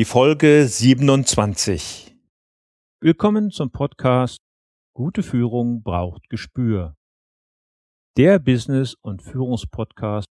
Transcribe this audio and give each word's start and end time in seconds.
die 0.00 0.06
Folge 0.06 0.66
27. 0.66 2.16
Willkommen 3.02 3.50
zum 3.50 3.70
Podcast 3.70 4.38
Gute 4.96 5.22
Führung 5.22 5.82
braucht 5.82 6.30
Gespür. 6.30 6.96
Der 8.16 8.38
Business- 8.38 8.96
und 9.02 9.20
Führungspodcast 9.20 10.28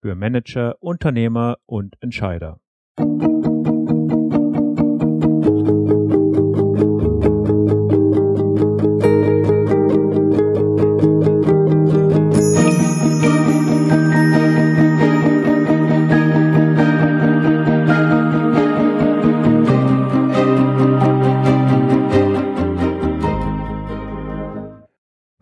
für 0.00 0.14
Manager, 0.14 0.76
Unternehmer 0.80 1.58
und 1.66 1.96
Entscheider. 2.00 2.60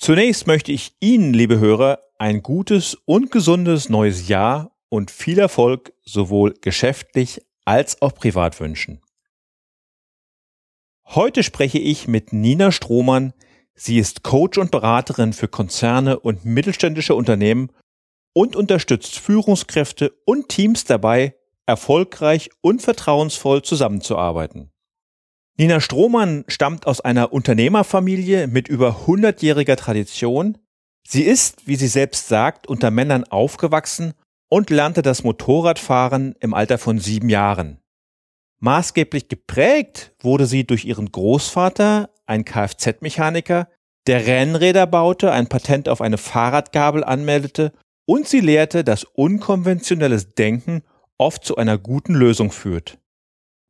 Zunächst 0.00 0.46
möchte 0.46 0.72
ich 0.72 0.96
Ihnen, 1.00 1.34
liebe 1.34 1.58
Hörer, 1.58 1.98
ein 2.18 2.42
gutes 2.42 2.94
und 3.04 3.30
gesundes 3.30 3.90
neues 3.90 4.28
Jahr 4.28 4.74
und 4.88 5.10
viel 5.10 5.38
Erfolg 5.38 5.92
sowohl 6.02 6.54
geschäftlich 6.62 7.42
als 7.66 8.00
auch 8.00 8.14
privat 8.14 8.58
wünschen. 8.60 9.02
Heute 11.04 11.42
spreche 11.42 11.78
ich 11.78 12.08
mit 12.08 12.32
Nina 12.32 12.72
Strohmann. 12.72 13.34
Sie 13.74 13.98
ist 13.98 14.22
Coach 14.22 14.56
und 14.56 14.70
Beraterin 14.70 15.34
für 15.34 15.48
Konzerne 15.48 16.18
und 16.18 16.46
mittelständische 16.46 17.14
Unternehmen 17.14 17.70
und 18.32 18.56
unterstützt 18.56 19.18
Führungskräfte 19.18 20.14
und 20.24 20.48
Teams 20.48 20.84
dabei, 20.84 21.34
erfolgreich 21.66 22.48
und 22.62 22.80
vertrauensvoll 22.80 23.60
zusammenzuarbeiten. 23.60 24.72
Nina 25.60 25.78
Strohmann 25.78 26.44
stammt 26.48 26.86
aus 26.86 27.02
einer 27.02 27.34
Unternehmerfamilie 27.34 28.46
mit 28.46 28.68
über 28.68 29.02
100-jähriger 29.06 29.76
Tradition. 29.76 30.56
Sie 31.06 31.20
ist, 31.20 31.66
wie 31.66 31.76
sie 31.76 31.86
selbst 31.86 32.28
sagt, 32.28 32.66
unter 32.66 32.90
Männern 32.90 33.24
aufgewachsen 33.24 34.14
und 34.48 34.70
lernte 34.70 35.02
das 35.02 35.22
Motorradfahren 35.22 36.34
im 36.40 36.54
Alter 36.54 36.78
von 36.78 36.98
sieben 36.98 37.28
Jahren. 37.28 37.78
Maßgeblich 38.60 39.28
geprägt 39.28 40.14
wurde 40.22 40.46
sie 40.46 40.66
durch 40.66 40.86
ihren 40.86 41.12
Großvater, 41.12 42.08
ein 42.24 42.46
Kfz-Mechaniker, 42.46 43.68
der 44.06 44.26
Rennräder 44.26 44.86
baute, 44.86 45.30
ein 45.30 45.48
Patent 45.48 45.90
auf 45.90 46.00
eine 46.00 46.16
Fahrradgabel 46.16 47.04
anmeldete 47.04 47.74
und 48.06 48.26
sie 48.26 48.40
lehrte, 48.40 48.82
dass 48.82 49.04
unkonventionelles 49.04 50.30
Denken 50.30 50.84
oft 51.18 51.44
zu 51.44 51.56
einer 51.56 51.76
guten 51.76 52.14
Lösung 52.14 52.50
führt. 52.50 52.96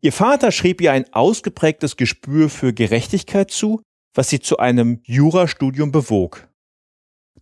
Ihr 0.03 0.13
Vater 0.13 0.51
schrieb 0.51 0.81
ihr 0.81 0.93
ein 0.93 1.13
ausgeprägtes 1.13 1.97
Gespür 1.97 2.49
für 2.49 2.73
Gerechtigkeit 2.73 3.51
zu, 3.51 3.83
was 4.15 4.31
sie 4.31 4.41
zu 4.41 4.59
einem 4.59 5.01
Jurastudium 5.05 5.93
bewog. 5.93 6.49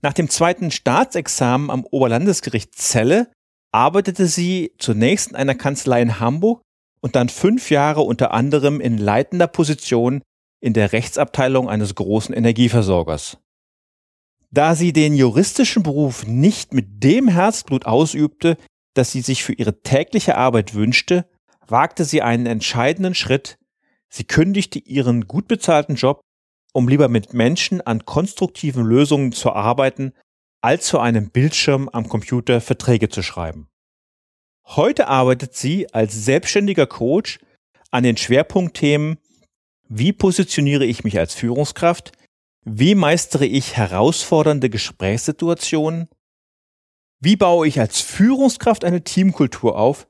Nach 0.03 0.13
dem 0.13 0.29
zweiten 0.29 0.71
Staatsexamen 0.71 1.71
am 1.71 1.85
Oberlandesgericht 1.85 2.75
Celle 2.75 3.31
arbeitete 3.73 4.27
sie 4.27 4.73
zunächst 4.79 5.31
in 5.31 5.37
einer 5.37 5.55
Kanzlei 5.55 6.03
in 6.03 6.19
Hamburg 6.19 6.63
und 7.01 7.15
dann 7.15 7.29
fünf 7.29 7.71
Jahre 7.71 8.01
unter 8.03 8.33
anderem 8.33 8.81
in 8.81 8.99
leitender 8.99 9.47
Position 9.47 10.23
in 10.61 10.73
der 10.73 10.93
Rechtsabteilung 10.93 11.69
eines 11.69 11.95
großen 11.95 12.35
Energieversorgers. 12.35 13.39
Da 14.51 14.75
sie 14.75 14.93
den 14.93 15.15
juristischen 15.15 15.83
Beruf 15.83 16.27
nicht 16.27 16.73
mit 16.73 17.05
dem 17.05 17.29
Herzblut 17.29 17.87
ausübte, 17.87 18.57
das 18.95 19.13
sie 19.13 19.21
sich 19.21 19.45
für 19.45 19.53
ihre 19.53 19.83
tägliche 19.83 20.37
Arbeit 20.37 20.75
wünschte, 20.75 21.29
wagte 21.71 22.05
sie 22.05 22.23
einen 22.23 22.47
entscheidenden 22.47 23.15
Schritt. 23.15 23.59
Sie 24.09 24.25
kündigte 24.25 24.79
ihren 24.79 25.27
gut 25.27 25.49
bezahlten 25.49 25.95
Job, 25.95 26.21
um 26.73 26.89
lieber 26.89 27.09
mit 27.09 27.35
Menschen 27.35 27.81
an 27.81 28.05
konstruktiven 28.05 28.85
Lösungen 28.85 29.33
zu 29.33 29.53
arbeiten, 29.53 30.13
als 30.61 30.91
vor 30.91 31.03
einem 31.03 31.31
Bildschirm 31.31 31.89
am 31.89 32.09
Computer 32.09 32.61
Verträge 32.61 33.09
zu 33.09 33.23
schreiben. 33.23 33.69
Heute 34.67 35.09
arbeitet 35.09 35.55
sie 35.55 35.93
als 35.93 36.25
selbstständiger 36.25 36.87
Coach 36.87 37.39
an 37.91 38.03
den 38.03 38.17
Schwerpunktthemen 38.17 39.19
Wie 39.89 40.13
positioniere 40.13 40.85
ich 40.85 41.05
mich 41.05 41.19
als 41.19 41.35
Führungskraft? 41.35 42.13
Wie 42.65 42.95
meistere 42.95 43.47
ich 43.47 43.77
herausfordernde 43.77 44.69
Gesprächssituationen? 44.69 46.09
Wie 47.21 47.37
baue 47.37 47.67
ich 47.67 47.81
als 47.81 48.01
Führungskraft 48.01 48.85
eine 48.85 49.03
Teamkultur 49.03 49.79
auf, 49.79 50.07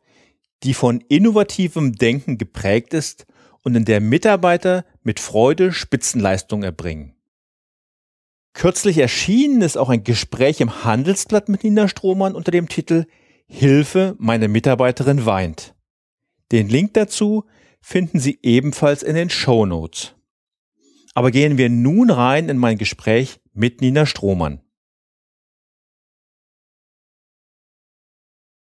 die 0.62 0.74
von 0.74 1.00
innovativem 1.08 1.94
Denken 1.94 2.38
geprägt 2.38 2.94
ist 2.94 3.26
und 3.62 3.74
in 3.74 3.84
der 3.84 4.00
Mitarbeiter 4.00 4.84
mit 5.02 5.20
Freude 5.20 5.72
Spitzenleistung 5.72 6.62
erbringen. 6.62 7.14
Kürzlich 8.54 8.98
erschienen 8.98 9.62
ist 9.62 9.76
auch 9.76 9.88
ein 9.88 10.02
Gespräch 10.02 10.60
im 10.60 10.84
Handelsblatt 10.84 11.48
mit 11.48 11.62
Nina 11.62 11.86
Strohmann 11.86 12.34
unter 12.34 12.50
dem 12.50 12.68
Titel 12.68 13.06
Hilfe, 13.46 14.16
meine 14.18 14.48
Mitarbeiterin 14.48 15.24
weint. 15.26 15.74
Den 16.50 16.68
Link 16.68 16.94
dazu 16.94 17.44
finden 17.80 18.18
Sie 18.18 18.38
ebenfalls 18.42 19.02
in 19.02 19.14
den 19.14 19.30
Show 19.30 19.64
Notes. 19.64 20.14
Aber 21.14 21.30
gehen 21.30 21.56
wir 21.56 21.68
nun 21.68 22.10
rein 22.10 22.48
in 22.48 22.58
mein 22.58 22.78
Gespräch 22.78 23.40
mit 23.52 23.80
Nina 23.80 24.06
Strohmann. 24.06 24.60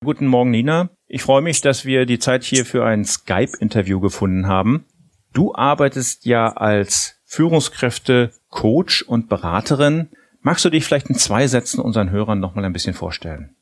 Guten 0.04 0.26
Morgen, 0.26 0.52
Nina. 0.52 0.90
Ich 1.14 1.24
freue 1.24 1.42
mich, 1.42 1.60
dass 1.60 1.84
wir 1.84 2.06
die 2.06 2.20
Zeit 2.20 2.46
hier 2.46 2.64
für 2.64 2.86
ein 2.86 3.04
Skype-Interview 3.04 4.00
gefunden 4.00 4.48
haben. 4.48 4.86
Du 5.34 5.54
arbeitest 5.54 6.26
ja 6.26 6.54
als 6.54 7.16
Führungskräfte, 7.26 8.32
Coach 8.48 9.02
und 9.02 9.28
Beraterin. 9.28 10.08
Magst 10.40 10.64
du 10.64 10.70
dich 10.70 10.86
vielleicht 10.86 11.10
in 11.10 11.16
zwei 11.16 11.48
Sätzen 11.48 11.82
unseren 11.82 12.12
Hörern 12.12 12.40
noch 12.40 12.56
mal 12.56 12.64
ein 12.64 12.72
bisschen 12.72 12.94
vorstellen? 12.94 13.58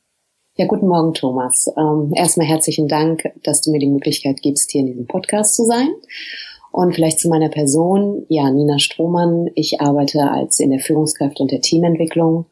Ja, 0.57 0.67
guten 0.67 0.87
Morgen, 0.87 1.15
Thomas. 1.15 1.65
Ähm, 1.75 2.13
erstmal 2.13 2.45
herzlichen 2.45 2.87
Dank, 2.87 3.23
dass 3.41 3.61
du 3.61 3.71
mir 3.71 3.79
die 3.79 3.89
Möglichkeit 3.89 4.43
gibst, 4.43 4.69
hier 4.69 4.81
in 4.81 4.87
diesem 4.87 5.07
Podcast 5.07 5.55
zu 5.55 5.63
sein. 5.63 5.89
Und 6.71 6.93
vielleicht 6.93 7.19
zu 7.19 7.29
meiner 7.29 7.49
Person. 7.49 8.27
Ja, 8.29 8.51
Nina 8.51 8.77
Strohmann. 8.77 9.49
Ich 9.55 9.81
arbeite 9.81 10.29
als 10.29 10.59
in 10.59 10.69
der 10.69 10.81
Führungskraft 10.81 11.39
und 11.39 11.49
der 11.49 11.61
Teamentwicklung 11.61 12.45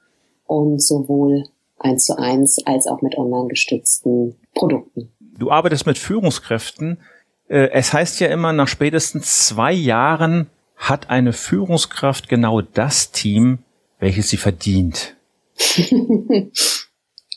und 0.47 0.81
sowohl 0.81 1.43
eins 1.77 2.05
zu 2.05 2.17
eins 2.17 2.65
als 2.65 2.87
auch 2.87 3.03
mit 3.03 3.15
online 3.15 3.47
gestützten 3.47 4.35
Produkten. 4.57 5.11
Du 5.19 5.51
arbeitest 5.51 5.85
mit 5.85 5.97
Führungskräften. 5.97 6.99
Äh, 7.47 7.69
es 7.71 7.93
heißt 7.93 8.19
ja 8.19 8.27
immer, 8.27 8.53
nach 8.53 8.67
spätestens 8.67 9.47
zwei 9.47 9.71
Jahren 9.71 10.47
hat 10.75 11.09
eine 11.09 11.33
Führungskraft 11.33 12.29
genau 12.29 12.61
das 12.61 13.11
Team, 13.11 13.59
welches 13.99 14.29
sie 14.29 14.37
verdient. 14.37 15.15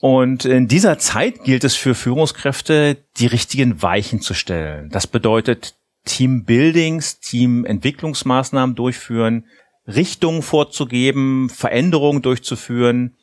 Und 0.00 0.46
in 0.46 0.66
dieser 0.66 0.98
Zeit 0.98 1.44
gilt 1.44 1.62
es 1.64 1.76
für 1.76 1.94
Führungskräfte, 1.94 2.96
die 3.18 3.26
richtigen 3.26 3.82
Weichen 3.82 4.20
zu 4.22 4.32
stellen. 4.32 4.88
Das 4.90 5.06
bedeutet 5.06 5.74
Teambuildings, 6.06 7.20
Teamentwicklungsmaßnahmen 7.20 8.74
durchführen, 8.74 9.44
Richtungen 9.86 10.40
vorzugeben, 10.40 11.50
Veränderungen 11.50 12.22
durchzuführen, 12.22 13.14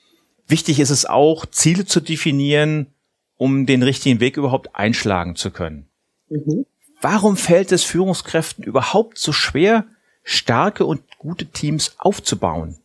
Wichtig 0.48 0.80
ist 0.80 0.92
es 0.92 1.06
auch, 1.06 1.46
Ziele 1.46 1.86
zu 1.86 2.00
definieren, 2.00 2.88
um 3.38 3.66
den 3.66 3.84
richtigen 3.84 4.19
Weg 4.19 4.38
überhaupt 4.38 4.75
einschlagen 4.75 5.36
zu 5.36 5.51
können. 5.51 5.88
Mhm. 6.30 6.66
Warum 7.01 7.38
fällt 7.38 7.72
es 7.72 7.84
Führungskräften 7.84 8.63
überhaupt 8.63 9.18
so 9.18 9.31
schwer, 9.31 9.86
starke 10.24 10.86
und 10.86 11.01
gute 11.19 11.45
Teams 11.45 11.95
aufzubauen? 12.00 12.78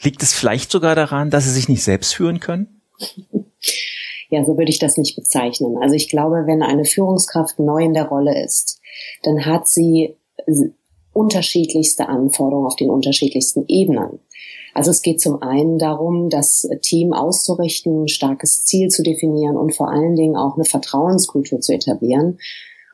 Liegt 0.00 0.22
es 0.22 0.32
vielleicht 0.32 0.70
sogar 0.70 0.94
daran, 0.94 1.30
dass 1.30 1.44
sie 1.44 1.52
sich 1.52 1.68
nicht 1.68 1.84
selbst 1.84 2.14
führen 2.14 2.40
können? 2.40 2.80
Ja, 4.30 4.44
so 4.44 4.56
würde 4.56 4.70
ich 4.70 4.78
das 4.78 4.96
nicht 4.96 5.14
bezeichnen. 5.14 5.76
Also 5.80 5.94
ich 5.94 6.08
glaube, 6.08 6.44
wenn 6.46 6.62
eine 6.62 6.84
Führungskraft 6.84 7.58
neu 7.58 7.84
in 7.84 7.94
der 7.94 8.06
Rolle 8.06 8.42
ist, 8.44 8.80
dann 9.22 9.44
hat 9.46 9.68
sie 9.68 10.16
unterschiedlichste 11.12 12.08
Anforderungen 12.08 12.66
auf 12.66 12.76
den 12.76 12.90
unterschiedlichsten 12.90 13.64
Ebenen. 13.68 14.18
Also 14.74 14.90
es 14.90 15.02
geht 15.02 15.20
zum 15.20 15.42
einen 15.42 15.78
darum, 15.78 16.28
das 16.28 16.68
Team 16.80 17.12
auszurichten, 17.12 18.04
ein 18.04 18.08
starkes 18.08 18.64
Ziel 18.64 18.88
zu 18.88 19.02
definieren 19.02 19.56
und 19.56 19.74
vor 19.74 19.90
allen 19.90 20.16
Dingen 20.16 20.36
auch 20.36 20.54
eine 20.54 20.64
Vertrauenskultur 20.64 21.60
zu 21.60 21.72
etablieren. 21.72 22.38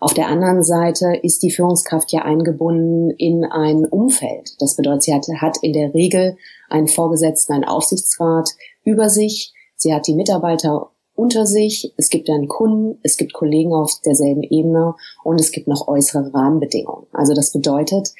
Auf 0.00 0.14
der 0.14 0.28
anderen 0.28 0.62
Seite 0.62 1.18
ist 1.22 1.42
die 1.42 1.50
Führungskraft 1.50 2.12
ja 2.12 2.22
eingebunden 2.22 3.10
in 3.10 3.44
ein 3.44 3.84
Umfeld. 3.84 4.54
Das 4.60 4.76
bedeutet, 4.76 5.02
sie 5.02 5.14
hat, 5.14 5.56
in 5.62 5.72
der 5.72 5.92
Regel 5.92 6.36
einen 6.68 6.86
Vorgesetzten, 6.86 7.52
einen 7.52 7.64
Aufsichtsrat 7.64 8.50
über 8.84 9.08
sich. 9.08 9.52
Sie 9.74 9.92
hat 9.92 10.06
die 10.06 10.14
Mitarbeiter 10.14 10.90
unter 11.14 11.46
sich. 11.46 11.92
Es 11.96 12.10
gibt 12.10 12.30
einen 12.30 12.46
Kunden, 12.46 13.00
es 13.02 13.16
gibt 13.16 13.32
Kollegen 13.32 13.72
auf 13.72 13.92
derselben 14.04 14.44
Ebene 14.44 14.94
und 15.24 15.40
es 15.40 15.50
gibt 15.50 15.66
noch 15.66 15.88
äußere 15.88 16.32
Rahmenbedingungen. 16.32 17.08
Also 17.12 17.34
das 17.34 17.50
bedeutet, 17.50 18.12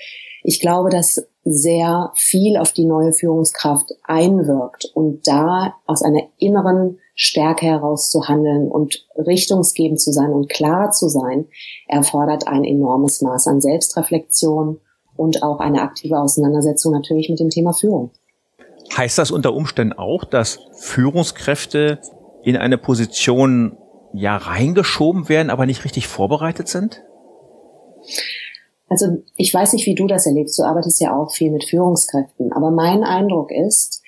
ich 0.43 0.60
glaube, 0.60 0.90
dass 0.90 1.28
sehr 1.53 2.12
viel 2.15 2.56
auf 2.56 2.73
die 2.73 2.85
neue 2.85 3.12
Führungskraft 3.12 3.93
einwirkt 4.05 4.91
und 4.95 5.27
da 5.27 5.75
aus 5.87 6.03
einer 6.03 6.23
inneren 6.39 6.99
Stärke 7.15 7.67
heraus 7.67 8.11
zu 8.11 8.29
handeln 8.29 8.71
und 8.71 9.06
richtungsgebend 9.17 10.00
zu 10.00 10.12
sein 10.12 10.31
und 10.31 10.49
klar 10.49 10.91
zu 10.91 11.09
sein, 11.09 11.47
erfordert 11.89 12.47
ein 12.47 12.65
enormes 12.65 13.23
Maß 13.23 13.49
an 13.49 13.61
Selbstreflexion 13.61 14.81
und 15.17 15.43
auch 15.43 15.59
eine 15.59 15.83
aktive 15.83 16.19
Auseinandersetzung 16.19 16.93
natürlich 16.93 17.29
mit 17.29 17.41
dem 17.41 17.51
Thema 17.51 17.73
Führung. 17.73 18.12
Heißt 18.97 19.19
das 19.19 19.31
unter 19.31 19.53
Umständen 19.53 19.93
auch, 19.93 20.25
dass 20.25 20.61
Führungskräfte 20.79 21.99
in 22.43 22.56
eine 22.56 22.79
Position 22.79 23.77
ja 24.12 24.37
reingeschoben 24.37 25.29
werden, 25.29 25.51
aber 25.51 25.67
nicht 25.67 25.85
richtig 25.85 26.06
vorbereitet 26.06 26.69
sind? 26.69 27.03
Also 28.88 29.23
ich 29.37 29.52
weiß 29.52 29.73
nicht, 29.73 29.87
wie 29.87 29.94
du 29.94 30.06
das 30.06 30.26
erlebst. 30.26 30.58
Du 30.58 30.62
arbeitest 30.62 31.00
ja 31.00 31.17
auch 31.17 31.31
viel 31.31 31.50
mit 31.50 31.64
Führungskräften. 31.64 32.52
Aber 32.52 32.70
mein 32.70 33.05
Eindruck 33.05 33.50
ist, 33.50 34.02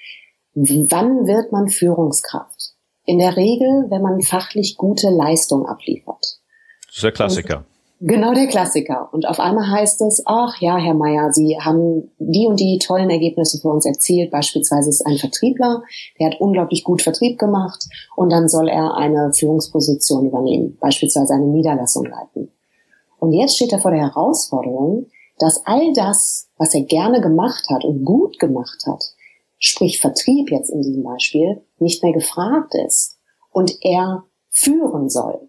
wann 0.54 1.26
wird 1.26 1.52
man 1.52 1.68
Führungskraft? 1.68 2.74
In 3.04 3.18
der 3.18 3.36
Regel, 3.36 3.86
wenn 3.90 4.02
man 4.02 4.20
fachlich 4.22 4.76
gute 4.76 5.10
Leistung 5.10 5.66
abliefert. 5.66 6.40
Das 6.86 6.96
ist 6.96 7.02
der 7.02 7.12
Klassiker. 7.12 7.58
Und 7.58 7.66
Genau 8.02 8.32
der 8.32 8.46
Klassiker. 8.46 9.10
Und 9.12 9.28
auf 9.28 9.38
einmal 9.38 9.70
heißt 9.70 10.00
es, 10.00 10.22
ach 10.24 10.58
ja, 10.58 10.78
Herr 10.78 10.94
Meier, 10.94 11.32
Sie 11.32 11.58
haben 11.60 12.10
die 12.18 12.46
und 12.46 12.58
die 12.58 12.78
tollen 12.78 13.10
Ergebnisse 13.10 13.58
für 13.58 13.68
uns 13.68 13.84
erzielt. 13.84 14.30
Beispielsweise 14.30 14.88
ist 14.88 15.06
ein 15.06 15.18
Vertriebler, 15.18 15.82
der 16.18 16.28
hat 16.28 16.40
unglaublich 16.40 16.82
gut 16.82 17.02
Vertrieb 17.02 17.38
gemacht 17.38 17.84
und 18.16 18.32
dann 18.32 18.48
soll 18.48 18.70
er 18.70 18.96
eine 18.96 19.34
Führungsposition 19.34 20.24
übernehmen, 20.24 20.78
beispielsweise 20.80 21.34
eine 21.34 21.48
Niederlassung 21.48 22.06
leiten. 22.06 22.50
Und 23.20 23.32
jetzt 23.32 23.56
steht 23.56 23.72
er 23.72 23.80
vor 23.80 23.90
der 23.90 24.00
Herausforderung, 24.00 25.06
dass 25.38 25.64
all 25.66 25.92
das, 25.92 26.48
was 26.56 26.74
er 26.74 26.82
gerne 26.82 27.20
gemacht 27.20 27.66
hat 27.70 27.84
und 27.84 28.04
gut 28.04 28.38
gemacht 28.38 28.84
hat, 28.86 29.04
sprich 29.58 30.00
Vertrieb 30.00 30.50
jetzt 30.50 30.70
in 30.70 30.80
diesem 30.80 31.02
Beispiel, 31.02 31.62
nicht 31.78 32.02
mehr 32.02 32.12
gefragt 32.12 32.74
ist 32.86 33.18
und 33.52 33.76
er 33.82 34.24
führen 34.48 35.10
soll. 35.10 35.48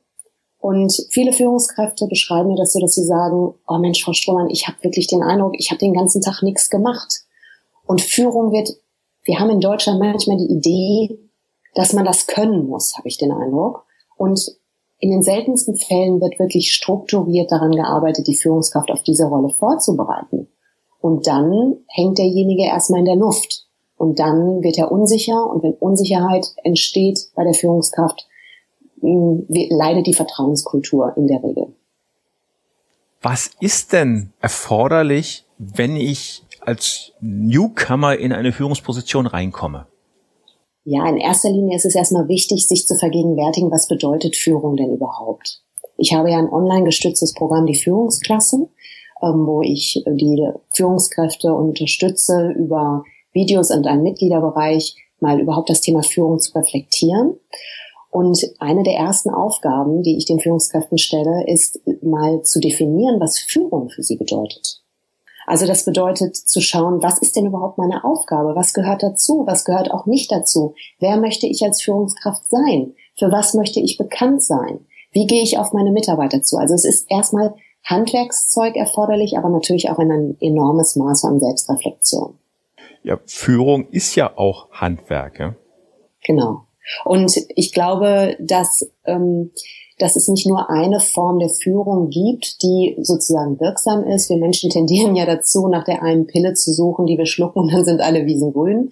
Und 0.59 0.93
viele 1.09 1.33
Führungskräfte 1.33 2.07
beschreiben 2.07 2.49
mir 2.49 2.57
das 2.57 2.73
so, 2.73 2.79
dass 2.79 2.93
sie 2.93 3.05
sagen, 3.05 3.55
oh 3.67 3.77
Mensch, 3.77 4.03
Frau 4.03 4.13
Strohmann, 4.13 4.49
ich 4.49 4.67
habe 4.67 4.83
wirklich 4.83 5.07
den 5.07 5.23
Eindruck, 5.23 5.53
ich 5.57 5.71
habe 5.71 5.79
den 5.79 5.93
ganzen 5.93 6.21
Tag 6.21 6.43
nichts 6.43 6.69
gemacht. 6.69 7.23
Und 7.87 8.01
Führung 8.01 8.51
wird, 8.51 8.69
wir 9.23 9.39
haben 9.39 9.49
in 9.49 9.61
Deutschland 9.61 9.99
manchmal 9.99 10.37
die 10.37 10.53
Idee, 10.53 11.19
dass 11.73 11.93
man 11.93 12.05
das 12.05 12.27
können 12.27 12.67
muss, 12.67 12.97
habe 12.97 13.07
ich 13.07 13.17
den 13.17 13.31
Eindruck. 13.31 13.85
Und 14.17 14.60
in 15.01 15.09
den 15.09 15.23
seltensten 15.23 15.75
Fällen 15.75 16.21
wird 16.21 16.37
wirklich 16.37 16.71
strukturiert 16.71 17.51
daran 17.51 17.71
gearbeitet, 17.71 18.27
die 18.27 18.37
Führungskraft 18.37 18.91
auf 18.91 19.01
diese 19.01 19.25
Rolle 19.25 19.49
vorzubereiten. 19.49 20.47
Und 21.01 21.25
dann 21.25 21.77
hängt 21.87 22.19
derjenige 22.19 22.65
erstmal 22.65 22.99
in 22.99 23.05
der 23.05 23.15
Luft. 23.15 23.65
Und 23.97 24.19
dann 24.19 24.63
wird 24.63 24.77
er 24.77 24.91
unsicher. 24.91 25.43
Und 25.49 25.63
wenn 25.63 25.73
Unsicherheit 25.73 26.45
entsteht 26.63 27.31
bei 27.35 27.43
der 27.43 27.55
Führungskraft, 27.55 28.27
leidet 29.01 30.05
die 30.05 30.13
Vertrauenskultur 30.13 31.13
in 31.17 31.25
der 31.25 31.43
Regel. 31.43 31.73
Was 33.23 33.49
ist 33.59 33.93
denn 33.93 34.31
erforderlich, 34.39 35.45
wenn 35.57 35.95
ich 35.95 36.43
als 36.59 37.13
Newcomer 37.21 38.17
in 38.17 38.33
eine 38.33 38.51
Führungsposition 38.51 39.25
reinkomme? 39.25 39.87
Ja, 40.83 41.07
in 41.07 41.17
erster 41.17 41.51
Linie 41.51 41.75
ist 41.75 41.85
es 41.85 41.95
erstmal 41.95 42.27
wichtig, 42.27 42.67
sich 42.67 42.87
zu 42.87 42.95
vergegenwärtigen, 42.95 43.71
was 43.71 43.87
bedeutet 43.87 44.35
Führung 44.35 44.75
denn 44.77 44.93
überhaupt? 44.93 45.61
Ich 45.97 46.13
habe 46.13 46.31
ja 46.31 46.39
ein 46.39 46.51
online 46.51 46.85
gestütztes 46.85 47.33
Programm, 47.33 47.67
die 47.67 47.77
Führungsklasse, 47.77 48.67
ähm, 49.21 49.45
wo 49.45 49.61
ich 49.61 50.03
die 50.07 50.49
Führungskräfte 50.71 51.53
unterstütze, 51.53 52.51
über 52.57 53.03
Videos 53.33 53.69
und 53.69 53.85
einen 53.85 54.01
Mitgliederbereich 54.01 54.95
mal 55.19 55.39
überhaupt 55.39 55.69
das 55.69 55.81
Thema 55.81 56.01
Führung 56.01 56.39
zu 56.39 56.57
reflektieren. 56.57 57.37
Und 58.09 58.43
eine 58.59 58.83
der 58.83 58.95
ersten 58.95 59.29
Aufgaben, 59.29 60.01
die 60.01 60.17
ich 60.17 60.25
den 60.25 60.39
Führungskräften 60.39 60.97
stelle, 60.97 61.45
ist 61.47 61.79
mal 62.01 62.41
zu 62.41 62.59
definieren, 62.59 63.19
was 63.21 63.39
Führung 63.39 63.89
für 63.89 64.03
sie 64.03 64.17
bedeutet. 64.17 64.80
Also 65.51 65.67
das 65.67 65.83
bedeutet 65.83 66.37
zu 66.37 66.61
schauen, 66.61 67.03
was 67.03 67.21
ist 67.21 67.35
denn 67.35 67.45
überhaupt 67.45 67.77
meine 67.77 68.05
Aufgabe? 68.05 68.55
Was 68.55 68.71
gehört 68.73 69.03
dazu? 69.03 69.43
Was 69.45 69.65
gehört 69.65 69.91
auch 69.91 70.05
nicht 70.05 70.31
dazu? 70.31 70.75
Wer 70.99 71.17
möchte 71.17 71.45
ich 71.45 71.61
als 71.61 71.81
Führungskraft 71.81 72.49
sein? 72.49 72.93
Für 73.19 73.33
was 73.33 73.53
möchte 73.53 73.81
ich 73.81 73.97
bekannt 73.97 74.41
sein? 74.41 74.85
Wie 75.11 75.27
gehe 75.27 75.43
ich 75.43 75.57
auf 75.57 75.73
meine 75.73 75.91
Mitarbeiter 75.91 76.41
zu? 76.41 76.55
Also 76.55 76.73
es 76.73 76.85
ist 76.85 77.11
erstmal 77.11 77.53
Handwerkszeug 77.83 78.77
erforderlich, 78.77 79.37
aber 79.37 79.49
natürlich 79.49 79.89
auch 79.89 79.99
ein 79.99 80.37
enormes 80.39 80.95
Maß 80.95 81.25
an 81.25 81.41
Selbstreflexion. 81.41 82.39
Ja, 83.03 83.19
Führung 83.25 83.89
ist 83.89 84.15
ja 84.15 84.31
auch 84.37 84.71
Handwerk. 84.71 85.37
Ja? 85.37 85.55
Genau. 86.23 86.61
Und 87.03 87.35
ich 87.57 87.73
glaube, 87.73 88.37
dass 88.39 88.89
ähm, 89.03 89.51
dass 90.01 90.15
es 90.15 90.27
nicht 90.27 90.47
nur 90.47 90.69
eine 90.69 90.99
Form 90.99 91.39
der 91.39 91.49
Führung 91.49 92.09
gibt, 92.09 92.61
die 92.63 92.97
sozusagen 93.01 93.59
wirksam 93.59 94.03
ist. 94.03 94.29
Wir 94.29 94.37
Menschen 94.37 94.69
tendieren 94.69 95.15
ja 95.15 95.25
dazu, 95.25 95.67
nach 95.67 95.83
der 95.83 96.01
einen 96.01 96.27
Pille 96.27 96.53
zu 96.53 96.73
suchen, 96.73 97.05
die 97.05 97.17
wir 97.17 97.25
schlucken 97.25 97.59
und 97.59 97.73
dann 97.73 97.85
sind 97.85 98.01
alle 98.01 98.25
Wiesen 98.25 98.53
grün. 98.53 98.89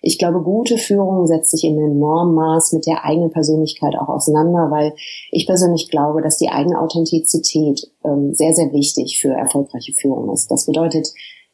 Ich 0.00 0.18
glaube, 0.18 0.42
gute 0.42 0.78
Führung 0.78 1.26
setzt 1.26 1.50
sich 1.50 1.64
in 1.64 1.76
enormem 1.76 2.34
Maß 2.34 2.72
mit 2.72 2.86
der 2.86 3.04
eigenen 3.04 3.30
Persönlichkeit 3.30 3.94
auch 3.96 4.08
auseinander, 4.08 4.70
weil 4.70 4.94
ich 5.32 5.46
persönlich 5.46 5.90
glaube, 5.90 6.22
dass 6.22 6.38
die 6.38 6.50
eigene 6.50 6.80
Authentizität 6.80 7.90
ähm, 8.04 8.32
sehr, 8.32 8.54
sehr 8.54 8.72
wichtig 8.72 9.18
für 9.20 9.32
erfolgreiche 9.32 9.92
Führung 9.92 10.32
ist. 10.32 10.50
Das 10.50 10.66
bedeutet, 10.66 11.08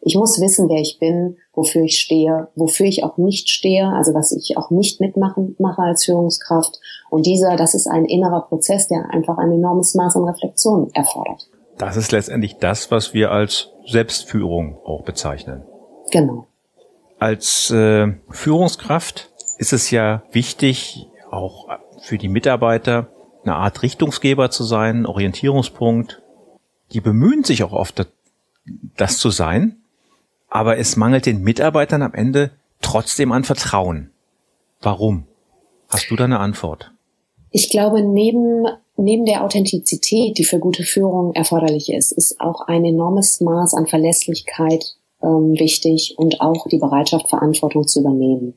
ich 0.07 0.17
muss 0.17 0.39
wissen, 0.39 0.69
wer 0.69 0.83
ich 0.83 0.99
bin, 0.99 1.39
wofür 1.55 1.83
ich 1.83 1.99
stehe, 1.99 2.49
wofür 2.55 2.85
ich 2.85 3.05
auch 3.05 3.17
nicht 3.17 3.49
stehe, 3.49 3.89
also 3.89 4.13
was 4.13 4.33
ich 4.33 4.59
auch 4.59 4.71
nicht 4.71 5.01
mitmachen 5.01 5.57
mache 5.59 5.81
als 5.81 6.05
Führungskraft. 6.05 6.79
Und 7.15 7.27
dieser, 7.27 7.57
das 7.57 7.75
ist 7.75 7.87
ein 7.87 8.05
innerer 8.05 8.43
Prozess, 8.43 8.89
der 8.89 9.11
einfach 9.11 9.39
ein 9.39 9.53
enormes 9.53 9.95
Maß 9.95 10.17
an 10.17 10.25
Reflexion 10.25 10.91
erfordert. 10.95 11.49
Das 11.79 11.97
ist 11.97 12.13
letztendlich 12.13 12.59
das, 12.59 12.91
was 12.91 13.15
wir 13.15 13.31
als 13.31 13.71
Selbstführung 13.87 14.79
auch 14.85 15.03
bezeichnen. 15.03 15.63
Genau. 16.11 16.47
Als 17.19 17.71
äh, 17.71 18.13
Führungskraft 18.31 19.31
ist 19.59 19.73
es 19.73 19.91
ja 19.91 20.23
wichtig, 20.33 21.09
auch 21.31 21.69
für 22.01 22.19
die 22.19 22.29
Mitarbeiter 22.29 23.09
eine 23.45 23.57
Art 23.57 23.83
Richtungsgeber 23.83 24.51
zu 24.51 24.65
sein, 24.65 25.07
Orientierungspunkt. 25.07 26.23
Die 26.93 27.01
bemühen 27.01 27.45
sich 27.45 27.63
auch 27.65 27.73
oft, 27.73 28.07
das 28.97 29.19
zu 29.19 29.31
sein 29.31 29.85
aber 30.55 30.79
es 30.79 30.95
mangelt 30.95 31.27
den 31.27 31.43
Mitarbeitern 31.43 32.01
am 32.03 32.15
Ende 32.15 32.53
trotzdem 32.81 33.33
an 33.33 33.43
Vertrauen. 33.43 34.13
Warum? 34.81 35.27
Hast 35.89 36.09
du 36.13 36.15
da 36.15 36.25
eine 36.25 36.39
Antwort? 36.39 36.94
Ich 37.57 37.71
glaube, 37.71 38.03
neben, 38.03 38.67
neben 38.97 39.27
der 39.27 39.45
Authentizität, 39.45 40.39
die 40.39 40.45
für 40.45 40.59
gute 40.59 40.83
Führung 40.83 41.33
erforderlich 41.35 41.93
ist, 41.93 42.11
ist 42.11 42.41
auch 42.41 42.63
ein 42.63 42.85
enormes 42.85 43.41
Maß 43.41 43.75
an 43.75 43.87
Verlässlichkeit 43.87 44.97
ähm, 45.23 45.55
wichtig 45.57 46.17
und 46.19 46.41
auch 46.41 46.67
die 46.67 46.79
Bereitschaft, 46.79 47.31
Verantwortung 47.31 47.87
zu 47.87 48.01
übernehmen. 48.01 48.55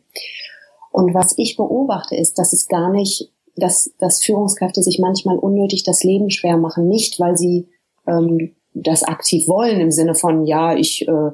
Und 0.91 1.13
was 1.13 1.37
ich 1.37 1.57
beobachte, 1.57 2.15
ist, 2.15 2.39
dass 2.39 2.53
es 2.53 2.67
gar 2.67 2.89
nicht, 2.89 3.31
dass, 3.55 3.93
dass 3.99 4.23
Führungskräfte 4.23 4.81
sich 4.81 4.97
manchmal 4.97 5.37
unnötig 5.37 5.83
das 5.83 6.03
Leben 6.03 6.31
schwer 6.31 6.57
machen, 6.57 6.87
nicht 6.87 7.19
weil 7.19 7.37
sie 7.37 7.67
ähm, 8.07 8.55
das 8.73 9.03
aktiv 9.03 9.47
wollen 9.47 9.79
im 9.79 9.91
Sinne 9.91 10.15
von, 10.15 10.43
ja, 10.47 10.75
ich 10.75 11.07
äh, 11.07 11.31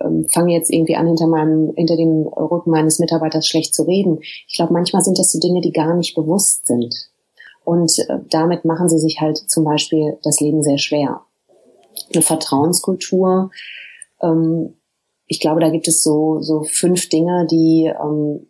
ähm, 0.00 0.26
fange 0.28 0.52
jetzt 0.52 0.70
irgendwie 0.70 0.96
an, 0.96 1.06
hinter 1.06 1.26
meinem, 1.26 1.72
hinter 1.76 1.96
dem 1.96 2.26
Rücken 2.26 2.70
meines 2.70 2.98
Mitarbeiters 2.98 3.46
schlecht 3.46 3.74
zu 3.74 3.82
reden. 3.84 4.18
Ich 4.20 4.56
glaube, 4.56 4.72
manchmal 4.72 5.02
sind 5.02 5.18
das 5.18 5.32
so 5.32 5.38
Dinge, 5.38 5.60
die 5.60 5.72
gar 5.72 5.94
nicht 5.94 6.14
bewusst 6.14 6.66
sind. 6.66 6.94
Und 7.64 7.98
äh, 7.98 8.18
damit 8.30 8.64
machen 8.64 8.88
sie 8.88 8.98
sich 8.98 9.20
halt 9.20 9.38
zum 9.38 9.64
Beispiel 9.64 10.18
das 10.22 10.40
Leben 10.40 10.62
sehr 10.62 10.78
schwer. 10.78 11.22
Eine 12.12 12.22
Vertrauenskultur, 12.22 13.50
ähm, 14.22 14.74
ich 15.26 15.40
glaube, 15.40 15.60
da 15.60 15.70
gibt 15.70 15.88
es 15.88 16.02
so, 16.02 16.40
so 16.40 16.62
fünf 16.62 17.08
Dinge, 17.08 17.46
die 17.50 17.92
ähm, 18.00 18.46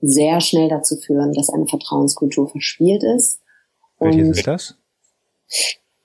sehr 0.00 0.40
schnell 0.40 0.68
dazu 0.68 0.96
führen, 0.96 1.32
dass 1.32 1.48
eine 1.48 1.66
Vertrauenskultur 1.66 2.48
verspielt 2.48 3.02
ist. 3.02 3.40
Welche 3.98 4.24
sind 4.24 4.46
das? 4.46 4.74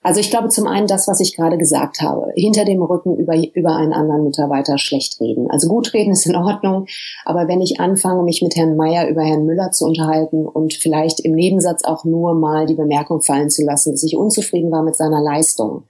Also 0.03 0.20
ich 0.20 0.31
glaube 0.31 0.50
zum 0.50 0.65
einen 0.65 0.88
das, 0.88 1.08
was 1.08 1.20
ich 1.20 1.36
gerade 1.36 1.58
gesagt 1.58 2.01
habe, 2.01 2.31
hinter 2.36 2.65
dem 2.65 2.81
Rücken 2.81 3.15
über, 3.17 3.36
über 3.53 3.75
einen 3.75 3.93
anderen 3.93 4.24
Mitarbeiter 4.24 4.79
schlecht 4.79 5.20
reden. 5.22 5.50
Also 5.51 5.67
gut 5.67 5.93
reden 5.93 6.12
ist 6.12 6.25
in 6.25 6.36
Ordnung, 6.36 6.88
aber 7.24 7.48
wenn 7.48 7.62
ich 7.62 7.79
anfange, 7.79 8.24
mich 8.24 8.41
mit 8.41 8.55
Herrn 8.55 8.75
Meyer 8.75 9.08
über 9.08 9.22
Herrn 9.22 9.46
Müller 9.46 9.72
zu 9.72 9.86
unterhalten 9.86 10.48
und 10.48 10.74
vielleicht 10.74 11.20
im 11.20 11.34
Nebensatz 11.34 11.84
auch 11.84 12.03
nur 12.03 12.34
mal 12.34 12.65
die 12.65 12.75
Bemerkung 12.75 13.22
fallen 13.22 13.51
zu 13.51 13.63
lassen, 13.63 13.91
dass 13.91 14.03
ich 14.03 14.17
unzufrieden 14.17 14.72
war 14.72 14.81
mit 14.81 14.96
seiner 14.96 15.22
Leistung, 15.22 15.84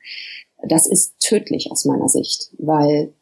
das 0.68 0.88
ist 0.88 1.20
tödlich 1.20 1.72
aus 1.72 1.86
meiner 1.86 2.10
Sicht, 2.10 2.52
weil 2.60 3.14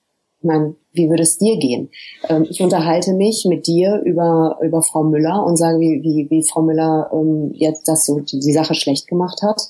ich 0.41 0.46
meine, 0.46 0.75
wie 0.93 1.10
würde 1.10 1.24
es 1.24 1.38
dir 1.38 1.58
gehen? 1.58 1.89
Ähm, 2.29 2.48
ich 2.50 2.62
unterhalte 2.62 3.13
mich 3.13 3.46
mit 3.48 3.67
dir 3.67 4.01
über, 4.05 4.58
über 4.63 4.81
Frau 4.81 5.03
Müller 5.03 5.46
und 5.46 5.58
sage, 5.58 5.79
wie, 5.79 6.01
wie, 6.01 6.29
wie 6.29 6.43
Frau 6.43 6.62
Müller 6.62 7.10
ähm, 7.13 7.51
jetzt 7.53 7.88
das 7.89 8.05
so 8.05 8.22
die, 8.22 8.39
die 8.39 8.53
Sache 8.53 8.74
schlecht 8.74 9.08
gemacht 9.08 9.41
hat. 9.41 9.62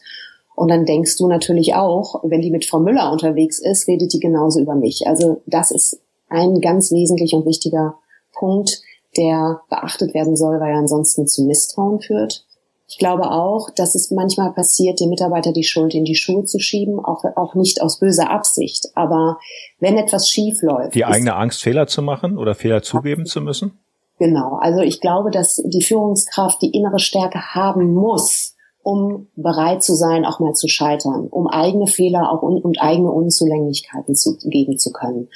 Und 0.60 0.68
dann 0.68 0.84
denkst 0.84 1.16
du 1.16 1.30
natürlich 1.30 1.76
auch, 1.76 2.22
wenn 2.22 2.42
die 2.42 2.52
mit 2.52 2.66
Frau 2.66 2.80
Müller 2.80 3.14
unterwegs 3.14 3.60
ist, 3.60 3.88
redet 3.88 4.12
die 4.12 4.20
genauso 4.20 4.60
über 4.60 4.76
mich. 4.76 5.08
Also 5.08 5.42
das 5.46 5.72
ist 5.72 6.02
ein 6.28 6.60
ganz 6.60 6.92
wesentlicher 6.92 7.38
und 7.38 7.46
wichtiger 7.46 7.96
Punkt, 8.34 8.82
der 9.16 9.62
beachtet 9.70 10.14
werden 10.14 10.36
soll, 10.36 10.60
weil 10.60 10.74
er 10.74 10.80
ansonsten 10.80 11.28
zu 11.28 11.46
Misstrauen 11.46 12.02
führt. 12.02 12.46
Ich 12.90 12.98
glaube 12.98 13.32
auch, 13.32 13.70
dass 13.70 13.96
es 13.96 14.12
manchmal 14.12 14.52
passiert, 14.52 15.00
dem 15.00 15.12
Mitarbeiter 15.12 15.54
die 15.54 15.64
Schuld 15.64 15.94
in 15.94 16.04
die 16.04 16.16
Schuhe 16.16 16.44
zu 16.44 16.60
schieben, 16.60 17.00
auch, 17.00 17.24
auch 17.38 17.56
nicht 17.56 17.82
aus 17.82 17.98
böser 17.98 18.30
Absicht. 18.30 18.90
Aber 18.96 19.38
wenn 19.80 19.98
etwas 19.98 20.28
schief 20.28 20.62
läuft. 20.62 20.94
Die 20.94 21.06
eigene 21.06 21.38
Angst, 21.38 21.64
Fehler 21.64 21.88
zu 21.88 22.02
machen 22.02 22.38
oder 22.38 22.54
Fehler 22.54 22.82
zugeben 22.82 23.26
zu 23.26 23.40
müssen? 23.40 23.80
Genau. 24.18 24.58
Also 24.60 24.82
ich 24.82 25.00
glaube, 25.00 25.32
dass 25.32 25.64
die 25.64 25.82
Führungskraft 25.82 26.62
die 26.62 26.72
innere 26.72 27.00
Stärke 27.00 27.56
haben 27.56 27.94
muss, 27.94 28.58
um 28.90 29.28
bereit 29.36 29.84
zu 29.84 29.94
sein, 29.94 30.26
auch 30.26 30.40
mal 30.40 30.54
zu 30.54 30.68
scheitern, 30.68 31.28
um 31.30 31.46
eigene 31.48 31.86
Fehler 31.86 32.32
auch 32.32 32.42
un 32.42 32.60
und 32.60 32.82
eigene 32.82 33.12
Unzulänglichkeiten 33.12 34.16
zu, 34.16 34.38
geben 34.44 34.80
zu 34.80 34.92
können. 34.92 35.30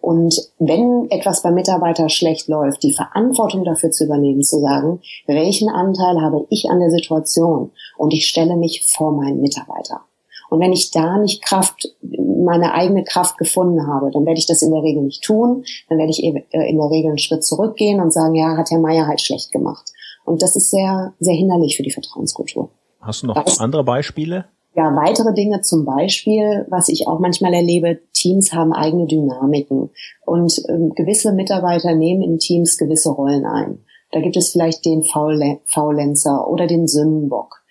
Und 0.00 0.34
wenn 0.58 1.10
etwas 1.10 1.42
beim 1.42 1.54
Mitarbeiter 1.54 2.08
schlecht 2.08 2.46
läuft, 2.48 2.82
die 2.82 2.92
Verantwortung 2.92 3.64
dafür 3.64 3.90
zu 3.90 4.04
übernehmen, 4.04 4.42
zu 4.42 4.60
sagen, 4.60 5.00
welchen 5.26 5.68
Anteil 5.68 6.20
habe 6.20 6.46
ich 6.48 6.70
an 6.70 6.78
der 6.78 6.90
Situation? 6.90 7.72
Und 7.98 8.12
ich 8.12 8.26
stelle 8.28 8.56
mich 8.56 8.84
vor 8.84 9.12
meinen 9.12 9.40
Mitarbeiter. 9.40 10.02
Und 10.48 10.60
wenn 10.60 10.72
ich 10.72 10.90
da 10.90 11.18
nicht 11.18 11.42
Kraft, 11.42 11.96
meine 12.02 12.74
eigene 12.74 13.04
Kraft 13.04 13.38
gefunden 13.38 13.86
habe, 13.86 14.10
dann 14.12 14.26
werde 14.26 14.38
ich 14.38 14.46
das 14.46 14.62
in 14.62 14.70
der 14.70 14.82
Regel 14.82 15.02
nicht 15.02 15.24
tun. 15.24 15.64
Dann 15.88 15.98
werde 15.98 16.10
ich 16.10 16.22
äh, 16.22 16.68
in 16.68 16.78
der 16.78 16.90
Regel 16.90 17.10
einen 17.10 17.18
Schritt 17.18 17.44
zurückgehen 17.44 18.00
und 18.00 18.12
sagen, 18.12 18.34
ja, 18.34 18.56
hat 18.56 18.70
Herr 18.70 18.80
Meier 18.80 19.06
halt 19.06 19.20
schlecht 19.20 19.50
gemacht. 19.50 19.90
Und 20.24 20.42
das 20.42 20.56
ist 20.56 20.70
sehr, 20.70 21.14
sehr 21.20 21.34
hinderlich 21.34 21.76
für 21.76 21.82
die 21.82 21.90
Vertrauenskultur. 21.90 22.70
Hast 23.02 23.22
du 23.22 23.26
noch 23.26 23.44
das, 23.44 23.58
andere 23.58 23.84
Beispiele? 23.84 24.46
Ja, 24.74 24.84
weitere 24.96 25.34
Dinge 25.34 25.60
zum 25.60 25.84
Beispiel, 25.84 26.64
was 26.70 26.88
ich 26.88 27.06
auch 27.06 27.18
manchmal 27.18 27.52
erlebe, 27.52 28.00
Teams 28.14 28.52
haben 28.52 28.72
eigene 28.72 29.06
Dynamiken 29.06 29.90
und 30.24 30.54
ähm, 30.68 30.92
gewisse 30.94 31.32
Mitarbeiter 31.32 31.94
nehmen 31.94 32.22
in 32.22 32.38
Teams 32.38 32.78
gewisse 32.78 33.10
Rollen 33.10 33.44
ein. 33.44 33.84
Da 34.12 34.20
gibt 34.20 34.36
es 34.36 34.50
vielleicht 34.50 34.84
den 34.84 35.02
Faulenzer 35.02 36.48
oder 36.48 36.66
den 36.66 36.86
Sündenbock. 36.86 37.62